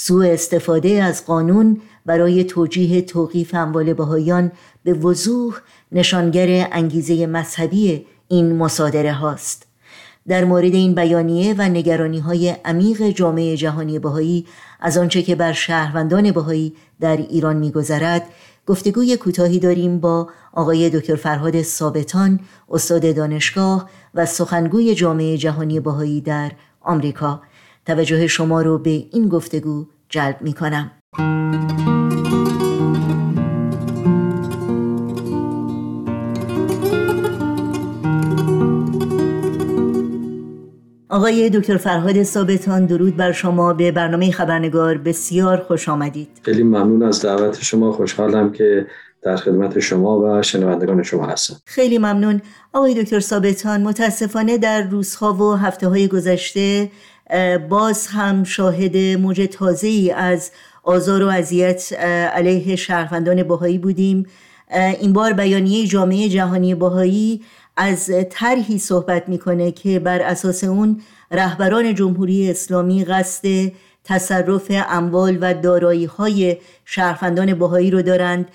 سوء 0.00 0.32
استفاده 0.32 1.02
از 1.02 1.26
قانون 1.26 1.80
برای 2.06 2.44
توجیه 2.44 3.02
توقیف 3.02 3.54
اموال 3.54 3.92
بهایان 3.92 4.52
به 4.84 4.92
وضوح 4.92 5.54
نشانگر 5.92 6.68
انگیزه 6.72 7.26
مذهبی 7.26 8.06
این 8.28 8.56
مصادره 8.56 9.12
هاست. 9.12 9.66
در 10.28 10.44
مورد 10.44 10.74
این 10.74 10.94
بیانیه 10.94 11.54
و 11.58 11.62
نگرانی 11.62 12.18
های 12.18 12.48
عمیق 12.64 13.08
جامعه 13.08 13.56
جهانی 13.56 13.98
بهایی 13.98 14.46
از 14.80 14.98
آنچه 14.98 15.22
که 15.22 15.34
بر 15.34 15.52
شهروندان 15.52 16.32
بهایی 16.32 16.74
در 17.00 17.16
ایران 17.16 17.56
میگذرد 17.56 18.22
گفتگوی 18.66 19.16
کوتاهی 19.16 19.58
داریم 19.58 20.00
با 20.00 20.28
آقای 20.52 20.90
دکتر 20.90 21.16
فرهاد 21.16 21.62
ثابتان 21.62 22.40
استاد 22.70 23.16
دانشگاه 23.16 23.90
و 24.14 24.26
سخنگوی 24.26 24.94
جامعه 24.94 25.36
جهانی 25.36 25.80
بهایی 25.80 26.20
در 26.20 26.52
آمریکا. 26.80 27.42
توجه 27.88 28.26
شما 28.26 28.62
رو 28.62 28.78
به 28.78 28.90
این 28.90 29.28
گفتگو 29.28 29.86
جلب 30.08 30.36
می 30.40 30.52
کنم. 30.52 30.90
آقای 41.08 41.50
دکتر 41.50 41.76
فرهاد 41.76 42.22
ثابتان 42.22 42.86
درود 42.86 43.16
بر 43.16 43.32
شما. 43.32 43.72
به 43.72 43.92
برنامه 43.92 44.30
خبرنگار 44.30 44.98
بسیار 44.98 45.56
خوش 45.56 45.88
آمدید. 45.88 46.28
خیلی 46.42 46.62
ممنون 46.62 47.02
از 47.02 47.22
دعوت 47.22 47.62
شما. 47.62 47.92
خوشحالم 47.92 48.52
که 48.52 48.86
در 49.22 49.36
خدمت 49.36 49.78
شما 49.78 50.18
و 50.18 50.42
شنوندگان 50.42 51.02
شما 51.02 51.26
هستم. 51.26 51.56
خیلی 51.64 51.98
ممنون. 51.98 52.42
آقای 52.72 53.02
دکتر 53.02 53.20
ثابتان 53.20 53.82
متاسفانه 53.82 54.58
در 54.58 54.82
روزها 54.82 55.34
و 55.34 55.54
هفته 55.54 55.88
های 55.88 56.08
گذشته 56.08 56.90
باز 57.68 58.06
هم 58.06 58.44
شاهد 58.44 58.96
موج 58.96 59.48
تازه 59.52 60.14
از 60.16 60.50
آزار 60.82 61.22
و 61.22 61.26
اذیت 61.26 61.92
علیه 62.32 62.76
شهروندان 62.76 63.42
باهایی 63.42 63.78
بودیم. 63.78 64.26
این 65.00 65.12
بار 65.12 65.32
بیانیه 65.32 65.86
جامعه 65.86 66.28
جهانی 66.28 66.74
باهایی 66.74 67.42
از 67.76 68.10
طرحی 68.30 68.78
صحبت 68.78 69.28
می‌کنه 69.28 69.70
که 69.72 69.98
بر 69.98 70.22
اساس 70.22 70.64
اون 70.64 71.00
رهبران 71.30 71.94
جمهوری 71.94 72.50
اسلامی 72.50 73.04
قصد 73.04 73.72
تصرف 74.04 74.72
اموال 74.88 75.38
و 75.40 75.54
دارایی 75.54 76.04
های 76.04 76.56
شهروندان 76.84 77.54
باهایی 77.54 77.90
رو 77.90 78.02
دارند. 78.02 78.48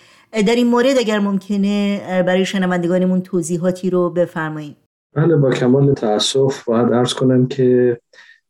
در 0.48 0.56
این 0.56 0.68
مورد 0.68 0.98
اگر 0.98 1.20
ممکنه 1.20 2.02
برای 2.24 2.46
شنوندگانمون 2.46 3.22
توضیحاتی 3.22 3.90
رو 3.90 4.10
بفرمایید. 4.10 4.78
بله 5.16 5.36
با 5.36 5.52
کمال 5.52 5.94
تاسف 5.94 6.64
باید 6.64 6.94
ارز 6.94 7.14
کنم 7.14 7.48
که 7.48 8.00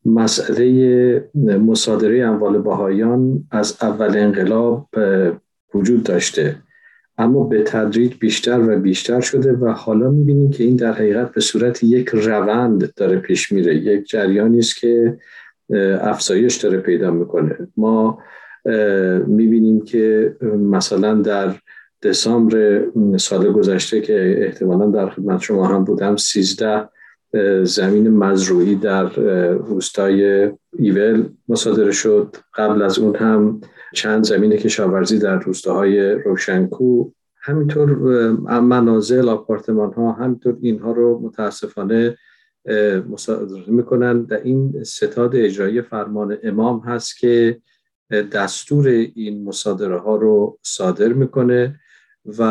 مسئله 0.06 1.30
مصادره 1.36 2.26
اموال 2.26 2.58
باهایان 2.58 3.44
از 3.52 3.78
اول 3.82 4.18
انقلاب 4.18 4.88
وجود 5.74 6.04
داشته. 6.04 6.56
اما 7.18 7.44
به 7.44 7.64
تدریج 7.64 8.14
بیشتر 8.20 8.60
و 8.70 8.80
بیشتر 8.80 9.22
شده 9.22 9.54
و 9.54 9.70
حالا 9.70 10.12
می‌بینیم 10.12 10.50
که 10.52 10.64
این 10.64 10.76
در 10.76 10.94
حقیقت 10.94 11.34
به 11.34 11.42
صورت 11.42 11.84
یک 11.84 12.10
روند 12.10 12.94
داره 12.94 13.18
پیش 13.18 13.52
میره. 13.52 13.76
یک 13.76 14.06
جریانی 14.06 14.60
است 14.60 14.78
که 14.78 15.18
افزایش 16.02 16.56
داره 16.56 16.78
پیدا 16.78 17.12
می‌کنه. 17.12 17.68
ما 17.78 18.20
می‌بینیم 19.28 19.82
که 19.82 20.36
مثلا 20.58 21.14
در 21.14 21.56
دسامبر 22.04 22.82
سال 23.18 23.52
گذشته 23.52 24.02
که 24.02 24.46
احتمالا 24.46 24.86
در 24.86 25.10
خدمت 25.10 25.42
شما 25.42 25.68
هم 25.68 25.84
بودم 25.84 26.16
13 26.16 26.90
زمین 27.64 28.10
مزروعی 28.10 28.76
در 28.76 29.10
روستای 29.54 30.52
ایول 30.80 31.30
مصادره 31.48 31.92
شد. 31.92 32.36
قبل 32.56 32.82
از 32.82 33.00
اون 33.00 33.16
هم 33.16 33.62
چند 33.94 34.24
زمین 34.24 34.58
کشاورزی 34.58 35.20
در 35.20 35.40
روستاهای 35.40 36.12
روشنکو. 36.12 37.12
همینطور 37.42 37.92
منازل 38.60 39.30
آپارتمان 39.30 39.94
ها 39.94 40.12
همینطور 40.12 40.58
اینها 40.62 40.92
رو 40.92 41.20
متاسفانه 41.20 42.18
مصادره 43.10 43.64
می‌کنن. 43.68 44.24
در 44.24 44.44
این 44.44 44.84
ستاد 44.84 45.36
اجرایی 45.36 45.82
فرمان 45.82 46.38
امام 46.44 46.80
هست 46.80 47.20
که 47.20 47.62
دستور 48.32 48.88
این 48.88 49.44
مصادره 49.44 50.00
ها 50.00 50.16
رو 50.16 50.60
صادر 50.62 51.14
می‌کنه. 51.14 51.80
و 52.26 52.42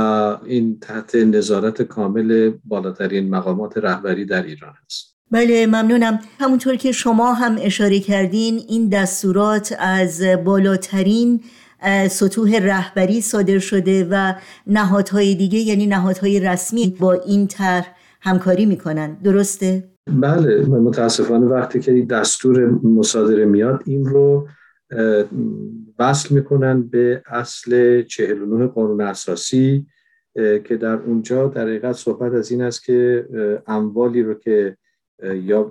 این 0.44 0.78
تحت 0.80 1.14
نظارت 1.14 1.82
کامل 1.82 2.52
بالاترین 2.64 3.30
مقامات 3.30 3.78
رهبری 3.78 4.24
در 4.24 4.42
ایران 4.42 4.74
است. 4.86 5.16
بله 5.30 5.66
ممنونم. 5.66 6.18
همونطور 6.40 6.76
که 6.76 6.92
شما 6.92 7.32
هم 7.32 7.56
اشاره 7.60 8.00
کردین 8.00 8.60
این 8.68 8.88
دستورات 8.88 9.74
از 9.78 10.22
بالاترین 10.44 11.40
سطوح 12.10 12.58
رهبری 12.58 13.20
صادر 13.20 13.58
شده 13.58 14.08
و 14.10 14.34
نهادهای 14.66 15.34
دیگه 15.34 15.58
یعنی 15.58 15.86
نهادهای 15.86 16.40
رسمی 16.40 16.96
با 17.00 17.12
این 17.12 17.46
طرح 17.46 17.86
همکاری 18.20 18.66
می‌کنن. 18.66 19.14
درسته؟ 19.24 19.88
بله 20.06 20.64
متاسفانه 20.66 21.46
وقتی 21.46 21.80
که 21.80 22.06
دستور 22.10 22.70
مصادره 22.84 23.44
میاد 23.44 23.82
این 23.86 24.04
رو 24.04 24.48
وصل 25.98 26.34
می‌کنن 26.34 26.82
به 26.82 27.22
اصل 27.26 28.02
49 28.02 28.66
قانون 28.66 29.00
اساسی 29.00 29.86
که 30.34 30.76
در 30.80 30.94
اونجا 30.94 31.48
در 31.48 31.62
حقیقت 31.62 31.92
صحبت 31.92 32.32
از 32.32 32.50
این 32.50 32.62
است 32.62 32.84
که 32.84 33.28
اموالی 33.66 34.22
رو 34.22 34.34
که 34.34 34.76
یا 35.22 35.70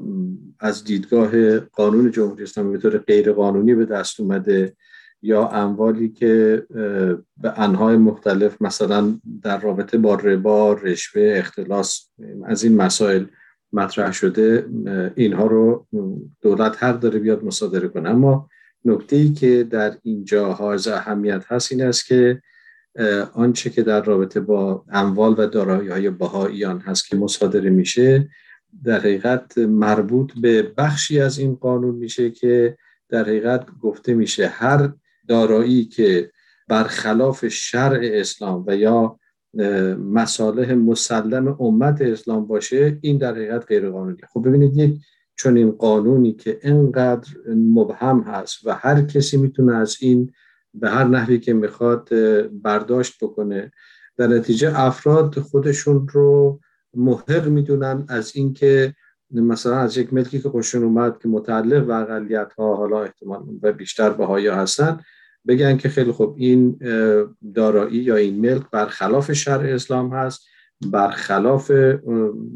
از 0.60 0.84
دیدگاه 0.84 1.60
قانون 1.60 2.12
جمهوری 2.12 2.44
اسلامی 2.44 2.72
به 2.72 2.78
طور 2.78 2.98
غیر 2.98 3.32
قانونی 3.32 3.76
به 3.76 3.86
دست 3.86 4.20
اومده 4.20 4.76
یا 5.22 5.48
اموالی 5.48 6.10
که 6.10 6.66
به 7.42 7.60
انهای 7.60 7.98
مختلف 7.98 8.62
مثلا 8.62 9.20
در 9.44 9.62
رابطه 9.62 9.98
با 9.98 10.16
ربا، 10.16 10.74
رشوه، 10.74 11.34
اختلاس 11.38 12.10
از 12.46 12.64
این 12.64 12.76
مسائل 12.76 13.26
مطرح 13.74 14.12
شده 14.12 14.66
اینها 15.16 15.48
رو 15.48 15.88
دولت 16.42 16.84
حق 16.84 17.00
داره 17.00 17.20
بیاد 17.20 17.44
مصادره 17.44 17.88
کنه. 17.88 18.10
اما 18.10 18.50
نکته 18.86 19.16
ای 19.16 19.30
که 19.30 19.64
در 19.64 19.98
اینجا 20.04 20.54
حائز 20.54 20.88
اهمیت 20.88 21.44
هست 21.48 21.72
این 21.72 21.82
است 21.82 22.06
که 22.06 22.42
آنچه 23.34 23.70
که 23.70 23.84
در 23.84 24.02
رابطه 24.02 24.40
با 24.40 24.86
اموال 24.92 25.36
و 25.38 25.48
دارایی 25.48 25.90
های 25.90 26.10
بهاییان 26.10 26.80
هست 26.80 27.08
که 27.08 27.16
مصادره 27.16 27.70
میشه 27.70 28.30
در 28.84 29.00
حقیقت 29.00 29.58
مربوط 29.58 30.32
به 30.42 30.62
بخشی 30.78 31.20
از 31.20 31.40
این 31.40 31.56
قانون 31.56 31.96
میشه 31.96 32.32
که 32.32 32.78
در 33.10 33.24
حقیقت 33.24 33.66
گفته 33.82 34.14
میشه 34.14 34.48
هر 34.48 34.94
دارایی 35.28 35.86
که 35.86 36.32
برخلاف 36.68 37.48
شرع 37.48 38.00
اسلام 38.04 38.64
و 38.68 38.76
یا 38.76 39.20
مصالح 39.98 40.74
مسلم 40.74 41.48
امت 41.60 42.02
اسلام 42.02 42.48
باشه 42.48 42.98
این 43.02 43.18
در 43.18 43.32
حقیقت 43.32 43.66
غیر 43.66 43.90
قانونی 43.90 44.18
خب 44.34 44.48
ببینید 44.48 44.78
یک 44.78 45.02
چون 45.42 45.58
این 45.58 45.72
قانونی 45.72 46.34
که 46.34 46.60
انقدر 46.64 47.30
مبهم 47.48 48.22
هست 48.22 48.68
و 48.68 48.74
هر 48.74 49.02
کسی 49.02 49.38
می‌تونه 49.38 49.76
از 49.76 49.98
این 50.02 50.32
به 50.74 50.90
هر 50.90 51.04
نحوی 51.04 51.40
که 51.40 51.54
می‌خواد 51.54 52.10
برداشت 52.62 53.24
بکنه 53.24 53.72
در 54.18 54.28
نتیجه 54.28 54.80
افراد 54.80 55.40
خودشون 55.40 56.08
رو 56.08 56.60
محق 56.94 57.48
می‌دونن 57.48 58.06
از 58.10 58.36
اینکه 58.36 58.94
مثلا 59.32 59.78
از 59.78 59.98
یک 59.98 60.14
ملکی 60.14 60.40
که 60.40 60.50
خوششون 60.50 60.84
اومد 60.84 61.20
که 61.22 61.28
متعلق 61.28 61.86
به 61.86 61.96
اقلیت 61.96 62.54
ها 62.58 62.76
حالا 62.76 63.04
احتمال 63.04 63.44
و 63.62 63.72
بیشتر 63.72 64.10
به 64.10 64.26
ها 64.26 64.38
هستن 64.38 65.00
بگن 65.48 65.78
که 65.78 65.90
خیلی 65.90 66.12
خوب 66.12 66.36
این 66.38 66.80
دارایی 67.56 67.98
یا 67.98 68.16
این 68.16 68.42
ملک 68.42 68.64
برخلاف 68.72 69.34
شرع 69.34 69.74
اسلام 69.74 70.14
هست 70.14 70.42
برخلاف 70.92 71.72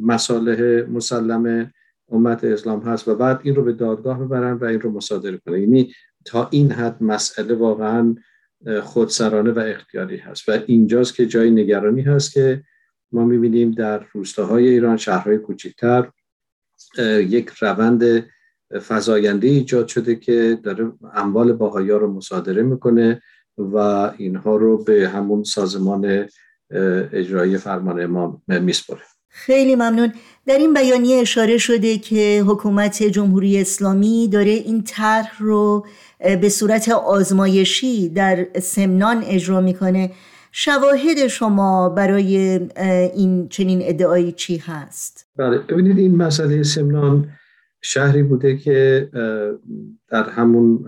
مصالح 0.02 0.90
مسلم 0.90 1.72
امت 2.12 2.44
اسلام 2.44 2.80
هست 2.80 3.08
و 3.08 3.16
بعد 3.16 3.40
این 3.44 3.56
رو 3.56 3.64
به 3.64 3.74
دادگاه 3.74 4.20
ببرن 4.20 4.54
و 4.54 4.66
این 4.66 4.82
رو 4.82 4.92
مصادره 4.92 5.38
کنن. 5.38 5.60
یعنی 5.60 5.94
تا 6.26 6.48
این 6.52 6.72
حد 6.72 7.04
مسئله 7.04 7.56
واقعا 7.56 8.16
خودسرانه 8.84 9.52
و 9.52 9.60
اختیاری 9.60 10.18
هست. 10.18 10.50
و 10.50 10.60
اینجاست 10.66 11.16
که 11.16 11.26
جای 11.26 11.52
نگرانی 11.52 12.02
هست 12.02 12.34
که 12.34 12.64
ما 13.12 13.26
می‌بینیم 13.26 13.72
در 13.72 14.06
روستاهای 14.14 14.70
ایران 14.70 14.98
شهرهای 14.98 15.38
کوچکتر 15.38 16.12
یک 17.20 17.50
روند 17.50 18.26
فضاینده 18.88 19.48
ایجاد 19.48 19.88
شده 19.88 20.16
که 20.16 20.60
داره 20.64 20.92
اموال 21.14 21.54
باهایا 21.54 21.98
رو 21.98 22.14
مصادره 22.14 22.62
می‌کنه 22.62 23.22
و 23.58 23.78
اینها 24.18 24.56
رو 24.56 24.84
به 24.84 25.10
همون 25.10 25.44
سازمان 25.44 26.28
اجرایی 27.14 27.58
فرمان 27.58 28.02
امام 28.02 28.42
میسپره. 28.48 29.02
خیلی 29.38 29.76
ممنون 29.76 30.14
در 30.48 30.58
این 30.58 30.74
بیانیه 30.74 31.22
اشاره 31.22 31.58
شده 31.58 31.98
که 31.98 32.44
حکومت 32.48 33.04
جمهوری 33.04 33.62
اسلامی 33.62 34.28
داره 34.28 34.52
این 34.52 34.84
طرح 34.84 35.44
رو 35.44 35.86
به 36.42 36.50
صورت 36.50 36.90
آزمایشی 36.90 38.10
در 38.10 38.48
سمنان 38.62 39.24
اجرا 39.28 39.62
می‌کنه 39.62 40.12
شواهد 40.52 41.28
شما 41.28 41.90
برای 41.90 42.60
این 43.14 43.48
چنین 43.50 43.80
ادعایی 43.84 44.32
چی 44.32 44.58
هست؟ 44.58 45.28
بله 45.38 45.58
ببینید 45.58 45.98
این 45.98 46.16
مسئله 46.16 46.64
سمنان 46.64 47.30
شهری 47.82 48.24
بوده 48.24 48.58
که 48.58 49.10
در 50.10 50.30
همون 50.30 50.86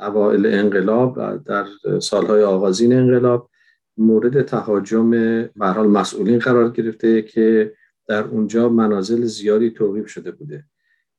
اوائل 0.00 0.46
انقلاب 0.46 1.44
در 1.44 1.64
سالهای 2.00 2.42
آغازین 2.42 2.92
انقلاب 2.92 3.50
مورد 3.98 4.42
تهاجم 4.42 5.10
به 5.10 5.50
مسئولین 5.86 6.38
قرار 6.38 6.70
گرفته 6.70 7.22
که 7.22 7.72
در 8.08 8.24
اونجا 8.24 8.68
منازل 8.68 9.24
زیادی 9.24 9.70
توقیف 9.70 10.08
شده 10.08 10.30
بوده. 10.30 10.64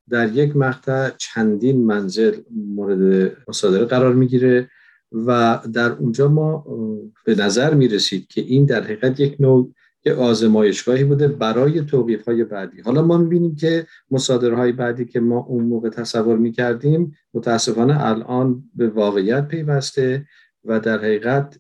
در 0.09 0.33
یک 0.33 0.55
مقطع 0.55 1.09
چندین 1.17 1.85
منزل 1.85 2.35
مورد 2.51 3.31
مصادره 3.47 3.85
قرار 3.85 4.13
می‌گیره 4.13 4.69
و 5.11 5.59
در 5.73 5.91
اونجا 5.91 6.27
ما 6.27 6.65
به 7.25 7.35
نظر 7.35 7.73
می 7.73 7.87
رسید 7.87 8.27
که 8.27 8.41
این 8.41 8.65
در 8.65 8.83
حقیقت 8.83 9.19
یک 9.19 9.35
نوع 9.39 9.73
که 10.01 10.13
آزمایشگاهی 10.13 11.03
بوده 11.03 11.27
برای 11.27 11.81
توقیف 11.81 12.25
های 12.25 12.43
بعدی. 12.43 12.81
حالا 12.81 13.01
ما 13.01 13.17
می‌بینیم 13.17 13.55
که 13.55 13.85
مصادره 14.11 14.55
های 14.55 14.71
بعدی 14.71 15.05
که 15.05 15.19
ما 15.19 15.39
اون 15.39 15.63
موقع 15.63 15.89
تصور 15.89 16.37
می‌کردیم 16.37 17.15
متاسفانه 17.33 18.05
الان 18.05 18.63
به 18.75 18.87
واقعیت 18.87 19.47
پیوسته 19.47 20.25
و 20.65 20.79
در 20.79 20.97
حقیقت 20.97 21.59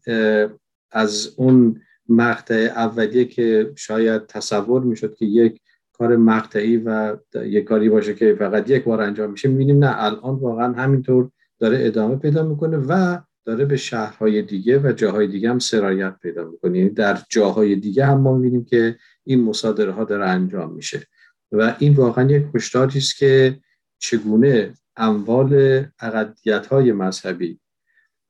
از 0.91 1.33
اون 1.37 1.81
مقطع 2.09 2.71
اولیه 2.75 3.25
که 3.25 3.71
شاید 3.75 4.25
تصور 4.25 4.83
می‌شد 4.83 5.15
که 5.15 5.25
یک 5.25 5.61
کار 5.93 6.15
مقطعی 6.15 6.77
و 6.77 7.17
یک 7.35 7.63
کاری 7.63 7.89
باشه 7.89 8.13
که 8.13 8.35
فقط 8.39 8.69
یک 8.69 8.83
بار 8.83 9.01
انجام 9.01 9.31
میشه 9.31 9.49
می‌بینیم 9.49 9.83
نه 9.83 10.03
الان 10.03 10.35
واقعا 10.35 10.73
همینطور 10.73 11.31
داره 11.59 11.77
ادامه 11.81 12.15
پیدا 12.15 12.43
می‌کنه 12.43 12.77
و 12.77 13.17
داره 13.45 13.65
به 13.65 13.77
شهرهای 13.77 14.41
دیگه 14.41 14.79
و 14.79 14.91
جاهای 14.91 15.27
دیگه 15.27 15.49
هم 15.49 15.59
سرایت 15.59 16.15
پیدا 16.21 16.43
می‌کنه. 16.43 16.77
یعنی 16.77 16.89
در 16.89 17.17
جاهای 17.29 17.75
دیگه 17.75 18.05
هم 18.05 18.21
ما 18.21 18.37
می‌بینیم 18.37 18.65
که 18.65 18.95
این 19.23 19.43
مصادره 19.43 19.91
ها 19.91 20.03
داره 20.03 20.25
انجام 20.25 20.73
میشه. 20.73 21.07
و 21.51 21.75
این 21.79 21.93
واقعا 21.93 22.31
یک 22.31 22.45
هشداری 22.55 22.97
است 22.97 23.17
که 23.17 23.59
چگونه 23.99 24.73
اموال 24.97 25.85
اقلیت 25.99 26.67
های 26.67 26.91
مذهبی 26.91 27.59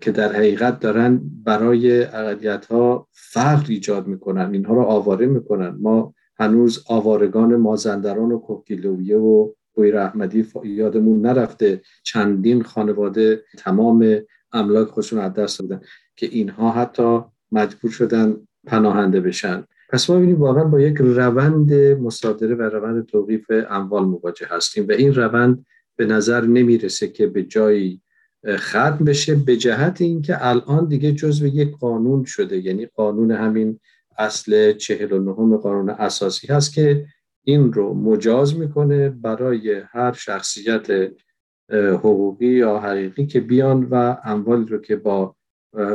که 0.01 0.11
در 0.11 0.33
حقیقت 0.33 0.79
دارن 0.79 1.21
برای 1.43 2.03
اقلیت 2.03 2.65
ها 2.65 3.07
فقر 3.11 3.65
ایجاد 3.69 4.07
می‌کنن 4.07 4.53
اینها 4.53 4.73
رو 4.73 4.81
آواره 4.81 5.25
می‌کنن. 5.25 5.77
ما 5.79 6.13
هنوز 6.39 6.83
آوارگان 6.87 7.55
مازندران 7.55 8.31
و 8.31 8.39
کوکیلویه 8.39 9.17
و 9.17 9.51
بویر 9.73 9.97
احمدی 9.97 10.47
یادمون 10.63 11.21
نرفته 11.21 11.81
چندین 12.03 12.63
خانواده 12.63 13.43
تمام 13.57 14.15
املاک 14.51 14.87
خودشون 14.87 15.19
از 15.19 15.33
دست 15.33 15.59
دادن 15.59 15.81
که 16.15 16.25
اینها 16.25 16.71
حتی 16.71 17.21
مجبور 17.51 17.91
شدن 17.91 18.35
پناهنده 18.67 19.21
بشن. 19.21 19.63
پس 19.89 20.09
ما 20.09 20.15
ببینیم 20.15 20.41
واقعا 20.41 20.63
با 20.63 20.81
یک 20.81 20.97
روند 20.97 21.73
مصادره 21.73 22.55
و 22.55 22.61
روند 22.61 23.05
توقیف 23.05 23.51
اموال 23.69 24.05
مواجه 24.05 24.47
هستیم 24.49 24.87
و 24.87 24.91
این 24.91 25.13
روند 25.13 25.65
به 25.95 26.05
نظر 26.05 26.41
نمی‌رسه 26.45 27.07
که 27.07 27.27
به 27.27 27.43
جایی 27.43 28.01
ختم 28.47 28.97
بشه 29.05 29.35
به 29.35 29.57
جهت 29.57 30.01
اینکه 30.01 30.47
الان 30.47 30.87
دیگه 30.87 31.11
جزو 31.11 31.47
یک 31.47 31.77
قانون 31.77 32.23
شده. 32.25 32.57
یعنی 32.57 32.85
قانون 32.85 33.31
همین 33.31 33.79
اصل 34.17 34.73
49 34.73 35.57
قانون 35.57 35.89
اساسی 35.89 36.47
هست 36.47 36.73
که 36.73 37.05
این 37.43 37.73
رو 37.73 37.93
مجاز 37.93 38.57
می‌کنه 38.57 39.09
برای 39.09 39.81
هر 39.91 40.13
شخصیت 40.13 40.87
حقوقی 41.71 42.47
یا 42.47 42.79
حقیقی 42.79 43.25
که 43.25 43.39
بیان 43.39 43.83
و 43.91 44.17
اموالی 44.23 44.65
رو 44.65 44.77
که 44.81 44.95
با 44.95 45.35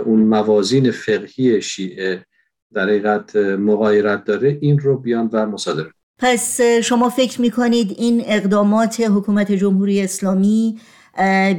اون 0.04 0.20
موازین 0.20 0.90
فقهی 0.90 1.62
شیعه 1.62 2.24
در 2.72 2.82
حقیقت 2.82 3.36
مغایرت 3.36 4.24
داره 4.24 4.58
این 4.60 4.78
رو 4.78 4.98
بیان 4.98 5.30
و 5.32 5.46
مصادره. 5.46 5.90
پس 6.18 6.60
شما 6.60 7.08
فکر 7.08 7.40
می‌کنید 7.40 7.94
این 7.98 8.22
اقدامات 8.26 9.00
حکومت 9.00 9.52
جمهوری 9.52 10.00
اسلامی 10.00 10.78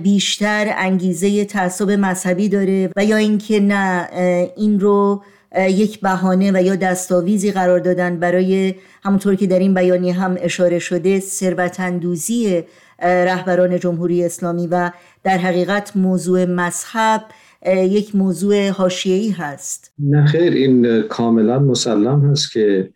بیشتر 0.03 0.73
انگیزه 0.77 1.45
تعصب 1.45 1.91
مذهبی 1.91 2.49
داره 2.49 2.89
و 2.95 3.05
یا 3.05 3.17
اینکه 3.17 3.59
نه 3.59 4.09
این 4.57 4.79
رو 4.79 5.23
یک 5.57 5.99
بهانه 5.99 6.51
و 6.51 6.63
یا 6.63 6.75
دستاویزی 6.75 7.51
قرار 7.51 7.79
دادن 7.79 8.19
برای 8.19 8.75
همونطور 9.03 9.35
که 9.35 9.47
در 9.47 9.59
این 9.59 9.73
بیانیه 9.73 10.13
هم 10.13 10.37
اشاره 10.39 10.79
شده 10.79 11.19
ثروتاندوزی 11.19 12.63
رهبران 13.01 13.79
جمهوری 13.79 14.23
اسلامی 14.23 14.67
و 14.67 14.91
در 15.23 15.37
حقیقت 15.37 15.97
موضوع 15.97 16.45
مذهب 16.45 17.21
یک 17.67 18.15
موضوع 18.15 18.69
حاشیه‌ای 18.69 19.29
هست. 19.29 19.93
نه 19.99 20.25
خیر 20.25 20.53
این 20.53 21.01
کاملا 21.01 21.59
مسلم 21.59 22.31
هست 22.31 22.51
که 22.51 22.89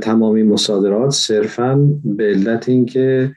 تمامی 0.00 0.42
مصادرات 0.42 1.10
صرفا 1.10 1.88
به 2.04 2.24
علت 2.24 2.68
اینکه 2.68 3.32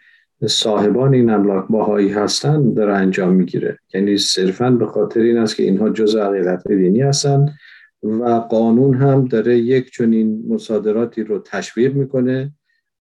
صاحبان 0.45 1.13
این 1.13 1.29
املاک 1.29 1.67
باهایی 1.69 2.09
هستند 2.09 2.75
داره 2.75 2.93
انجام 2.93 3.33
می‌گیره. 3.33 3.79
یعنی 3.93 4.17
صرفا 4.17 4.71
به 4.71 4.85
خاطر 4.85 5.19
این 5.19 5.38
است 5.38 5.55
که 5.55 5.63
اینها 5.63 5.89
جز 5.89 6.15
عقیدت 6.15 6.67
دینی 6.67 7.01
هستند 7.01 7.55
و 8.03 8.23
قانون 8.29 8.93
هم 8.93 9.25
داره 9.25 9.57
یک 9.57 9.91
چنین 9.91 10.43
مصادراتی 10.47 11.23
رو 11.23 11.39
تشویق 11.39 11.93
می‌کنه 11.93 12.53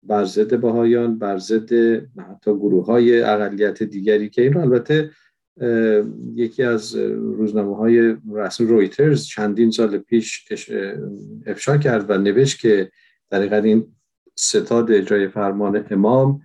بر 0.03 0.25
ضد 0.25 0.61
بهایان 0.61 1.19
بر 1.19 1.39
ضد 1.39 1.73
حتی 2.19 2.55
گروه 2.55 2.87
های 2.87 3.23
اقلیت 3.23 3.83
دیگری 3.83 4.29
که 4.29 4.43
این 4.43 4.57
البته 4.57 5.11
یکی 6.35 6.63
از 6.63 6.95
روزنامه 7.15 7.77
های 7.77 8.17
رسمی 8.35 8.67
رویترز 8.67 9.25
چندین 9.25 9.71
سال 9.71 9.99
پیش 9.99 10.49
افشا 11.47 11.77
کرد 11.77 12.11
و 12.11 12.19
نوشت 12.19 12.61
که 12.61 12.91
در 13.31 13.61
این 13.63 13.87
ستاد 14.35 14.93
اجرای 14.93 15.29
فرمان 15.29 15.87
امام 15.91 16.41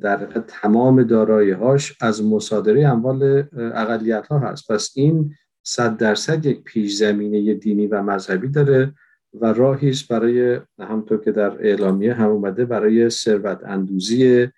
در 0.00 0.16
تمام 0.48 1.02
دارایی 1.02 1.50
هاش 1.50 1.96
از 2.00 2.24
مصادره 2.24 2.88
اموال 2.88 3.44
اقلیت 3.74 4.26
ها 4.26 4.38
هست. 4.38 4.72
پس 4.72 4.92
این 4.94 5.34
صد 5.62 5.96
درصد 5.96 6.46
یک 6.46 6.64
پیش 6.64 6.94
زمینه 6.94 7.54
دینی 7.54 7.86
و 7.86 8.02
مذهبی 8.02 8.48
داره 8.48 8.92
و 9.40 9.52
راهی 9.52 9.90
است 9.90 10.08
برای 10.08 10.60
همطور 10.80 11.24
که 11.24 11.32
در 11.32 11.66
اعلامیه 11.66 12.14
هم 12.14 12.30
اومده 12.30 12.64
برای 12.64 13.10
ثروت 13.10 13.60
اندوزی 13.64 14.48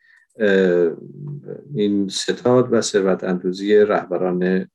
این 1.75 2.09
ستاد 2.09 2.73
و 2.73 2.81
ثروت 2.81 3.25
اندوزی 3.25 3.77
رهبران 3.77 4.69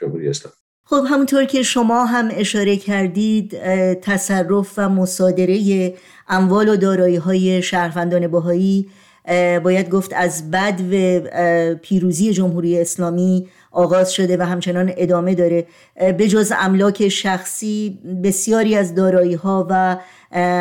جمهوری 0.00 0.28
اسلامی. 0.28 0.56
خب 0.84 1.04
همونطور 1.08 1.44
که 1.44 1.62
شما 1.62 2.04
هم 2.04 2.28
اشاره 2.32 2.76
کردید 2.76 3.56
تصرف 3.94 4.74
و 4.78 4.88
مصادره 4.88 5.94
اموال 6.28 6.68
و 6.68 6.76
دارایی 6.76 7.16
های 7.16 7.62
شهروندان 7.62 8.28
بهایی 8.28 8.88
باید 9.64 9.90
گفت 9.90 10.12
از 10.16 10.50
بد 10.50 10.80
و 10.92 11.20
پیروزی 11.74 12.32
جمهوری 12.32 12.80
اسلامی 12.80 13.48
آغاز 13.70 14.12
شده 14.12 14.36
و 14.36 14.42
همچنان 14.42 14.92
ادامه 14.96 15.34
داره. 15.34 15.66
به 16.18 16.28
جز 16.28 16.52
املاک 16.58 17.08
شخصی 17.08 17.98
بسیاری 18.24 18.76
از 18.76 18.94
دارایی 18.94 19.34
ها 19.34 19.66
و 19.70 19.96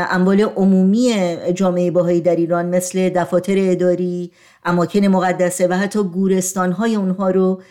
اموال 0.09 0.41
عمومی 0.41 1.13
جامعه 1.53 1.91
باهایی 1.91 2.21
در 2.21 2.35
ایران 2.35 2.65
مثل 2.65 3.09
دفاتر 3.09 3.55
اداری 3.57 4.31
اماکن 4.65 4.99
مقدسه 4.99 5.67
و 5.67 5.73
حتی 5.73 6.03
گورستان 6.03 6.71
های 6.71 6.95
اونها 6.95 7.29
رو 7.29 7.61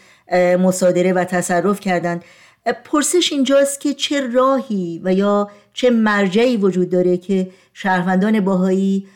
مصادره 0.58 1.12
و 1.12 1.24
تصرف 1.24 1.80
کردند. 1.80 2.24
پرسش 2.84 3.32
اینجاست 3.32 3.80
که 3.80 3.94
چه 3.94 4.26
راهی 4.26 5.00
و 5.04 5.12
یا 5.12 5.50
چه 5.72 5.90
مرجعی 5.90 6.56
وجود 6.56 6.90
داره 6.90 7.16
که 7.16 7.50
شهروندان 7.74 8.40
باهایی 8.40 9.06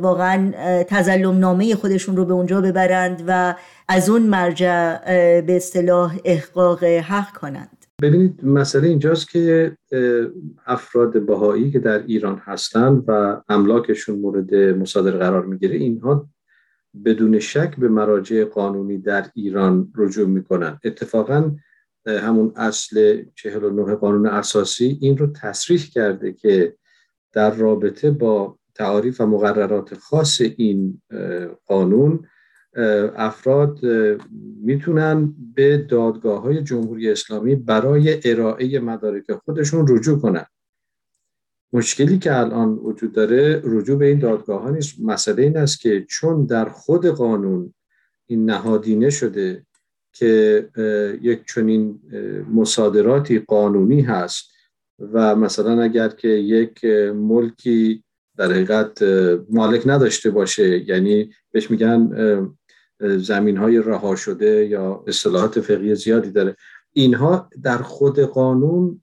واقعا 0.00 0.52
تظلم 0.82 1.38
نامه 1.38 1.74
خودشون 1.74 2.16
رو 2.16 2.24
به 2.24 2.32
اونجا 2.32 2.60
ببرند 2.60 3.24
و 3.26 3.54
از 3.88 4.10
اون 4.10 4.22
مرجع 4.22 4.98
به 5.40 5.56
اصطلاح 5.56 6.18
احقاق 6.24 6.84
حق 6.84 7.32
کنند. 7.32 7.84
ببینید 8.02 8.44
مسئله 8.44 8.88
اینجاست 8.88 9.30
که 9.30 9.76
افراد 10.66 11.26
بهایی 11.26 11.70
که 11.70 11.78
در 11.78 12.02
ایران 12.06 12.42
هستند 12.44 13.04
و 13.06 13.40
املاکشون 13.48 14.18
مورد 14.18 14.54
مصادره 14.54 15.18
قرار 15.18 15.44
می‌گیره 15.46 15.76
اینها 15.76 16.28
بدون 17.04 17.38
شک 17.38 17.76
به 17.76 17.88
مراجع 17.88 18.44
قانونی 18.44 18.98
در 18.98 19.26
ایران 19.34 19.92
رجوع 19.96 20.28
می‌کنن. 20.28 20.78
اتفاقا 20.84 21.50
همون 22.06 22.52
اصل 22.56 23.22
49 23.34 23.94
قانون 23.94 24.26
اساسی 24.26 24.98
این 25.00 25.18
رو 25.18 25.26
تصریح 25.26 25.80
کرده 25.94 26.32
که 26.32 26.74
در 27.32 27.50
رابطه 27.50 28.10
با 28.10 28.57
تعاریف 28.78 29.20
و 29.20 29.26
مقررات 29.26 29.94
خاص 29.94 30.40
این 30.56 31.02
قانون 31.66 32.26
افراد 33.16 33.78
می‌تونن 34.62 35.34
به 35.54 35.76
دادگاه 35.76 36.42
های 36.42 36.62
جمهوری 36.62 37.10
اسلامی 37.10 37.56
برای 37.56 38.20
ارائه 38.24 38.80
مدارک 38.80 39.32
خودشون 39.44 39.86
رجوع 39.88 40.18
کنن. 40.18 40.46
مشکلی 41.72 42.18
که 42.18 42.38
الان 42.38 42.68
وجود 42.68 43.12
داره 43.12 43.62
رجوع 43.64 43.98
به 43.98 44.06
این 44.06 44.18
دادگاه 44.18 44.62
ها 44.62 44.70
نیست. 44.70 45.00
مسئله 45.00 45.42
این 45.42 45.56
است 45.56 45.80
که 45.80 46.04
چون 46.08 46.46
در 46.46 46.68
خود 46.68 47.06
قانون 47.06 47.74
این 48.26 48.44
نهادینه 48.44 49.10
شده 49.10 49.66
که 50.12 50.68
یک 51.22 51.44
چنین 51.54 52.00
مصادراتی 52.54 53.38
قانونی 53.38 54.00
هست 54.00 54.50
و 54.98 55.36
مثلا 55.36 55.82
اگر 55.82 56.08
که 56.08 56.28
یک 56.28 56.84
ملکی 57.14 58.04
در 58.38 58.52
حقیقت 58.52 59.02
مالک 59.50 59.82
نداشته 59.86 60.30
باشه. 60.30 60.88
یعنی 60.88 61.30
بهش 61.52 61.70
میگن 61.70 62.10
زمین 63.00 63.56
های 63.56 63.78
رها 63.78 64.16
شده 64.16 64.66
یا 64.66 65.04
اصطلاحات 65.06 65.60
فقهی 65.60 65.94
زیادی 65.94 66.30
داره. 66.30 66.56
اینها 66.92 67.50
در 67.62 67.78
خود 67.78 68.20
قانون 68.20 69.02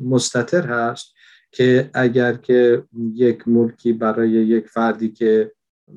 مستطر 0.00 0.66
هست 0.66 1.06
که 1.52 1.90
اگر 1.94 2.32
که 2.32 2.82
یک 3.14 3.48
ملکی 3.48 3.92
برای 3.92 4.30
یک 4.30 4.68
فردی 4.68 5.08
که 5.08 5.52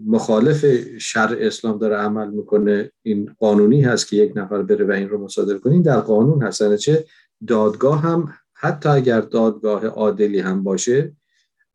مخالف 0.06 0.66
شرع 0.98 1.38
اسلام 1.40 1.78
داره 1.78 1.96
عمل 1.96 2.30
می‌کنه 2.30 2.92
این 3.02 3.36
قانونی 3.40 3.82
هست 3.82 4.08
که 4.08 4.16
یک 4.16 4.32
نفر 4.36 4.62
بره 4.62 4.86
و 4.86 4.92
این 4.92 5.10
رو 5.10 5.24
مصادره 5.24 5.60
کنین 5.60 5.82
در 5.82 6.00
قانون 6.00 6.44
هست. 6.44 6.76
چه 6.76 7.06
دادگاه 7.48 8.02
هم 8.02 8.34
حتی 8.54 8.90
اگر 8.90 9.22
دادگاه 9.22 9.86
عادلی 9.86 10.40
هم 10.40 10.64
باشه 10.64 11.14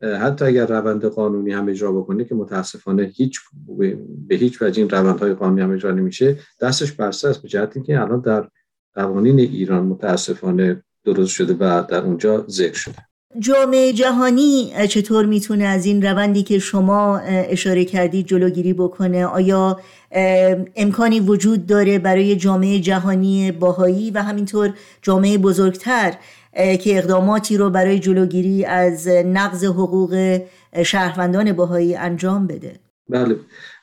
حتی 0.02 0.44
اگر 0.44 0.66
روند 0.66 1.04
قانونی 1.04 1.52
هم 1.52 1.68
اجرا 1.68 1.92
بکنه 1.92 2.24
که 2.24 2.34
متاسفانه 2.34 3.02
هیچ 3.14 3.40
به 4.28 4.34
هیچ 4.34 4.62
وجه 4.62 4.80
این 4.80 4.90
روندهای 4.90 5.34
قانونی 5.34 5.60
هم 5.60 5.70
اجرا 5.70 5.90
نمیشه 5.90 6.38
دستش 6.60 6.92
بسته 6.92 7.28
است 7.28 7.42
به 7.42 7.48
جهتی 7.48 7.82
که 7.82 8.00
الان 8.00 8.20
در 8.20 8.48
قوانین 8.94 9.38
ایران 9.38 9.84
متاسفانه 9.84 10.82
درست 11.04 11.30
شده 11.30 11.54
و 11.54 11.84
در 11.88 12.04
اونجا 12.04 12.44
ذکر 12.48 12.74
شده. 12.74 12.96
جامعه 13.38 13.92
جهانی 13.92 14.72
چطور 14.88 15.26
می‌تونه 15.26 15.64
از 15.64 15.86
این 15.86 16.02
روندی 16.02 16.42
که 16.42 16.58
شما 16.58 17.18
اشاره 17.18 17.84
کردید 17.84 18.26
جلوگیری 18.26 18.72
بکنه؟ 18.72 19.26
آیا 19.26 19.80
امکانی 20.76 21.20
وجود 21.20 21.66
داره 21.66 21.98
برای 21.98 22.36
جامعه 22.36 22.80
جهانی 22.80 23.52
باهایی 23.52 24.10
و 24.10 24.22
همینطور 24.22 24.74
جامعه 25.02 25.38
بزرگتر 25.38 26.14
که 26.54 26.98
اقداماتی 26.98 27.56
رو 27.56 27.70
برای 27.70 27.98
جلوگیری 27.98 28.64
از 28.64 29.08
نقض 29.08 29.64
حقوق 29.64 30.40
شهروندان 30.84 31.52
باهایی 31.52 31.96
انجام 31.96 32.46
بده. 32.46 32.80
بله. 33.08 33.36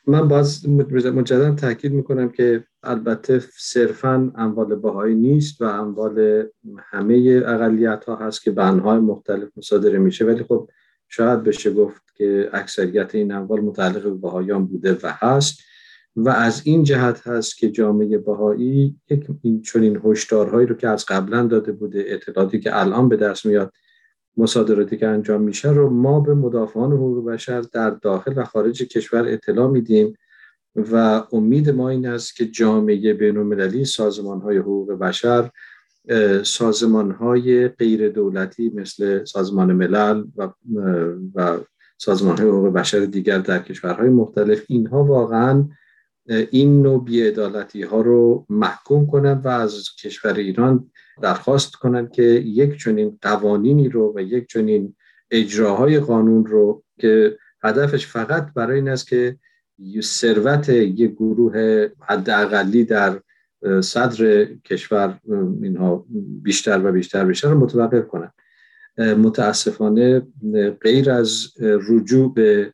من 0.07 0.28
باز 0.28 0.70
مجددا 0.70 1.55
تاکید 1.55 1.93
می‌کنم 1.93 2.30
که 2.30 2.63
البته 2.84 3.43
صرفا 3.57 4.32
اموال 4.36 4.76
بهایی 4.76 5.15
نیست 5.15 5.61
و 5.61 5.65
اموال 5.65 6.45
همه 6.80 7.41
اقلیت 7.45 8.05
ها 8.05 8.15
هست 8.15 8.43
که 8.43 8.51
به 8.51 8.63
انهای 8.63 8.99
مختلف 8.99 9.49
مصادره 9.57 9.99
میشه. 9.99 10.26
ولی 10.26 10.43
خب 10.43 10.70
شاید 11.07 11.43
بشه 11.43 11.74
گفت 11.74 12.01
که 12.15 12.49
اکثریت 12.53 13.15
این 13.15 13.32
اموال 13.32 13.59
متعلق 13.61 14.03
به 14.03 14.15
بهایان 14.15 14.65
بوده 14.65 14.97
و 15.03 15.13
هست. 15.13 15.59
و 16.26 16.30
از 16.30 16.61
این 16.65 16.84
جهت 16.84 17.28
هست 17.28 17.57
که 17.57 17.72
جامعه 17.72 18.17
بهایی 18.17 18.95
یک 19.09 19.28
این 19.74 20.01
هشدارهایی 20.05 20.67
رو 20.67 20.76
که 20.76 20.88
از 20.88 21.05
قبلا 21.05 21.47
داده 21.47 21.72
بوده 21.72 22.05
اطلاعاتی 22.07 22.59
که 22.59 22.80
الان 22.80 23.09
به 23.09 23.17
دست 23.17 23.45
میاد 23.45 23.74
مصادراتی 24.38 24.97
که 24.97 25.07
انجام 25.07 25.41
میشه 25.41 25.72
رو 25.72 25.89
ما 25.89 26.20
به 26.20 26.34
مدافعان 26.34 26.91
حقوق 26.91 27.26
بشر 27.26 27.61
در 27.61 27.89
داخل 27.89 28.34
و 28.36 28.43
خارج 28.43 28.84
کشور 28.84 29.28
اطلاع 29.28 29.72
میدیم 29.72 30.13
و 30.76 31.24
امید 31.32 31.70
ما 31.70 31.89
این 31.89 32.07
است 32.07 32.36
که 32.36 32.45
جامعه 32.45 33.13
بین 33.13 33.84
سازمان 33.84 34.41
های 34.41 34.57
حقوق 34.57 34.91
بشر 34.91 35.49
سازمان 36.43 37.11
های 37.11 37.67
غیر 37.67 38.09
دولتی 38.09 38.72
مثل 38.76 39.26
سازمان 39.26 39.74
ملل 39.74 40.24
و, 40.38 40.49
و 41.36 41.57
سازمان 41.97 42.38
های 42.38 42.47
حقوق 42.47 42.74
بشر 42.74 42.99
دیگر 42.99 43.38
در 43.38 43.59
کشورهای 43.59 44.09
مختلف 44.09 44.63
اینها 44.67 45.03
واقعا 45.03 45.65
این 46.30 46.82
نوع 46.82 47.05
بیعدالتی 47.05 47.84
ها 47.84 48.01
رو 48.01 48.45
محکوم 48.49 49.07
کنند 49.07 49.45
و 49.45 49.47
از 49.47 49.95
کشور 50.03 50.34
ایران 50.34 50.91
درخواست 51.21 51.75
کنند 51.75 52.11
که 52.11 52.23
یک 52.23 52.80
چنین 52.80 53.17
قوانینی 53.21 53.89
رو 53.89 54.13
و 54.15 54.21
یک 54.21 54.47
چنین 54.47 54.95
اجراهای 55.32 55.99
قانون 55.99 56.45
رو 56.45 56.84
که 56.99 57.38
هدفش 57.63 58.07
فقط 58.07 58.53
برای 58.53 58.75
این 58.75 58.89
است 58.89 59.07
که 59.07 59.38
ثروت 60.01 60.69
یک 60.69 61.11
گروه 61.11 61.88
حداقلی 62.07 62.84
در 62.84 63.19
صدر 63.82 64.45
کشور 64.45 65.19
اینها 65.61 66.05
بیشتر 66.43 66.86
و 66.86 66.91
بیشتر 66.91 67.25
بیشتر 67.25 67.49
رو 67.49 67.59
متوقف 67.59 68.07
کنند 68.07 68.34
متاسفانه 68.97 70.21
غیر 70.82 71.11
از 71.11 71.47
رجوع 71.61 72.34
به 72.34 72.73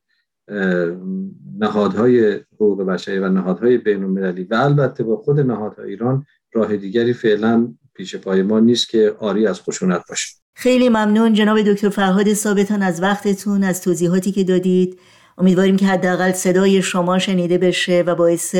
نهادهای 1.60 2.40
حقوق 2.54 2.84
بشری 2.84 3.20
و 3.20 3.30
نهادهای 3.30 3.78
بین 3.78 4.04
المللی 4.04 4.44
و 4.44 4.56
البته 4.56 5.04
با 5.04 5.18
خود 5.18 5.40
نهادهای 5.40 5.90
ایران 5.90 6.26
راه 6.54 6.78
دیگری 6.78 7.14
فعلا 7.14 7.74
پیش 7.94 8.16
پای 8.16 8.42
ما 8.42 8.60
نیست 8.60 8.90
که 8.90 9.16
آری 9.20 9.48
از 9.48 9.62
خشونت 9.62 10.02
باشه 10.10 10.36
خیلی 10.54 10.90
ممنون 10.90 11.34
جناب 11.34 11.62
دکتر 11.62 11.90
فرهاد 11.90 12.34
ثابتان 12.34 12.82
از 12.82 13.02
وقتتون 13.02 13.64
از 13.64 13.82
توضیحاتی 13.82 14.32
که 14.32 14.44
دادید. 14.44 15.00
امیدواریم 15.38 15.78
که 15.78 15.86
حداقل 15.86 16.32
صدای 16.32 16.82
شما 16.82 17.20
شنیده 17.20 17.58
بشه 17.58 18.04
و 18.08 18.16
باعث 18.16 18.56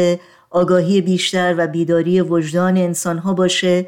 آگاهی 0.50 1.02
بیشتر 1.02 1.56
و 1.58 1.68
بیداری 1.68 2.22
وجدان 2.22 2.78
انسانها 2.78 3.34
باشه 3.34 3.88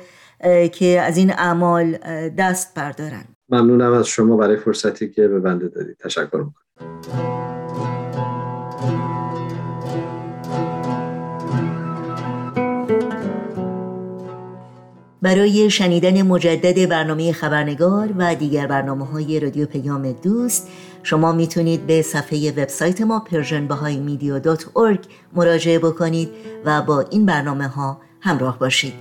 که 0.71 1.01
از 1.01 1.17
این 1.17 1.31
اعمال 1.31 1.97
دست 2.37 2.75
بردارن. 2.75 3.25
ممنونم 3.49 3.93
از 3.93 4.07
شما 4.07 4.37
برای 4.37 4.57
فرصتی 4.57 5.09
که 5.09 5.27
به 5.27 5.39
بنده 5.39 5.67
دادید. 5.67 5.97
تشکر 5.97 6.37
می‌کنم. 6.37 7.56
برای 15.27 15.69
شنیدن 15.69 16.21
مجدد 16.21 16.89
برنامه 16.89 17.31
خبرنگار 17.31 18.09
و 18.17 18.35
دیگر 18.35 18.67
برنامه 18.67 19.05
های 19.05 19.39
رادیو 19.39 19.65
پیام 19.65 20.11
دوست 20.11 20.67
شما 21.03 21.31
می‌تونید 21.31 21.87
به 21.87 22.01
صفحه 22.01 22.51
وبسایت 22.51 23.01
ما 23.01 23.25
persianbahaimedia.org 23.31 24.99
مراجعه 25.35 25.79
بکنید 25.79 26.29
و 26.65 26.81
با 26.81 27.01
این 27.01 27.25
برنامه 27.25 27.67
ها 27.67 28.01
همراه 28.21 28.59
باشید. 28.59 28.93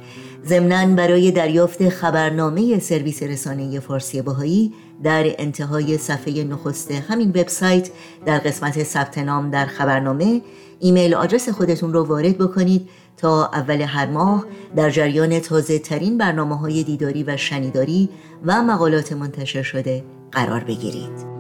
ضمنا 0.47 0.87
برای 0.95 1.31
دریافت 1.31 1.89
خبرنامه 1.89 2.79
سرویس 2.79 3.22
رسانه 3.22 3.81
فارسی 3.81 4.22
باهایی 4.22 4.72
در 5.03 5.24
انتهای 5.39 5.99
صفحه 5.99 6.45
نخست 6.45 6.91
همین 6.91 7.29
وبسایت 7.29 7.91
در 8.24 8.39
قسمت 8.39 8.83
ثبت 8.83 9.18
نام 9.18 9.51
در 9.51 9.66
خبرنامه 9.66 10.43
ایمیل 10.81 11.14
آدرس 11.14 11.49
خودتون 11.49 11.93
رو 11.93 12.05
وارد 12.05 12.39
بکنید 12.39 12.89
تا 13.17 13.47
اول 13.53 13.81
هر 13.81 14.07
ماه 14.07 14.47
در 14.77 14.91
جریان 14.91 15.41
تازه 15.41 15.79
ترین 15.79 16.19
برنامه 16.19 16.59
های 16.59 16.83
دیداری 16.83 17.25
و 17.25 17.37
شنیداری 17.37 18.09
و 18.47 18.62
مقالات 18.62 19.12
منتشر 19.12 19.62
شده 19.62 20.05
قرار 20.33 20.64
بگیرید. 20.64 21.36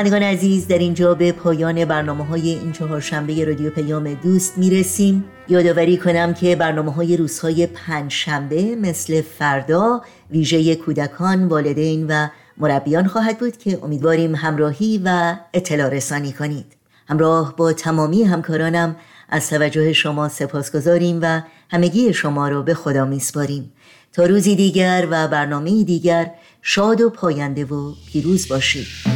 شنوندگان 0.00 0.22
عزیز 0.22 0.66
در 0.66 0.78
اینجا 0.78 1.14
به 1.14 1.32
پایان 1.32 1.84
برنامه 1.84 2.26
های 2.26 2.48
این 2.50 2.72
چهارشنبه 2.72 3.44
رادیو 3.44 3.70
پیام 3.70 4.14
دوست 4.14 4.58
می‌رسیم. 4.58 5.24
یادآوری 5.48 5.96
کنم 5.96 6.34
که 6.34 6.56
برنامه 6.56 6.92
های 6.92 7.16
روزهای 7.16 7.66
پنجشنبه 7.66 8.76
مثل 8.76 9.22
فردا 9.22 10.02
ویژه 10.30 10.74
کودکان 10.74 11.48
والدین 11.48 12.06
و 12.06 12.28
مربیان 12.58 13.06
خواهد 13.06 13.38
بود 13.38 13.56
که 13.56 13.78
امیدواریم 13.82 14.34
همراهی 14.34 15.02
و 15.04 15.36
اطلاع 15.54 15.88
رسانی 15.88 16.32
کنید. 16.32 16.76
همراه 17.08 17.56
با 17.56 17.72
تمامی 17.72 18.22
همکارانم 18.22 18.96
از 19.28 19.50
توجه 19.50 19.92
شما 19.92 20.28
سپاس 20.28 20.72
گذاریم 20.76 21.18
و 21.22 21.40
همگی 21.70 22.12
شما 22.12 22.48
را 22.48 22.62
به 22.62 22.74
خدا 22.74 23.04
میسپاریم. 23.04 23.72
تا 24.12 24.26
روزی 24.26 24.56
دیگر 24.56 25.08
و 25.10 25.28
برنامه 25.28 25.84
دیگر 25.84 26.30
شاد 26.62 27.00
و 27.00 27.10
پاینده 27.10 27.64
و 27.64 27.92
پیروز 28.12 28.48
باشید. 28.48 29.09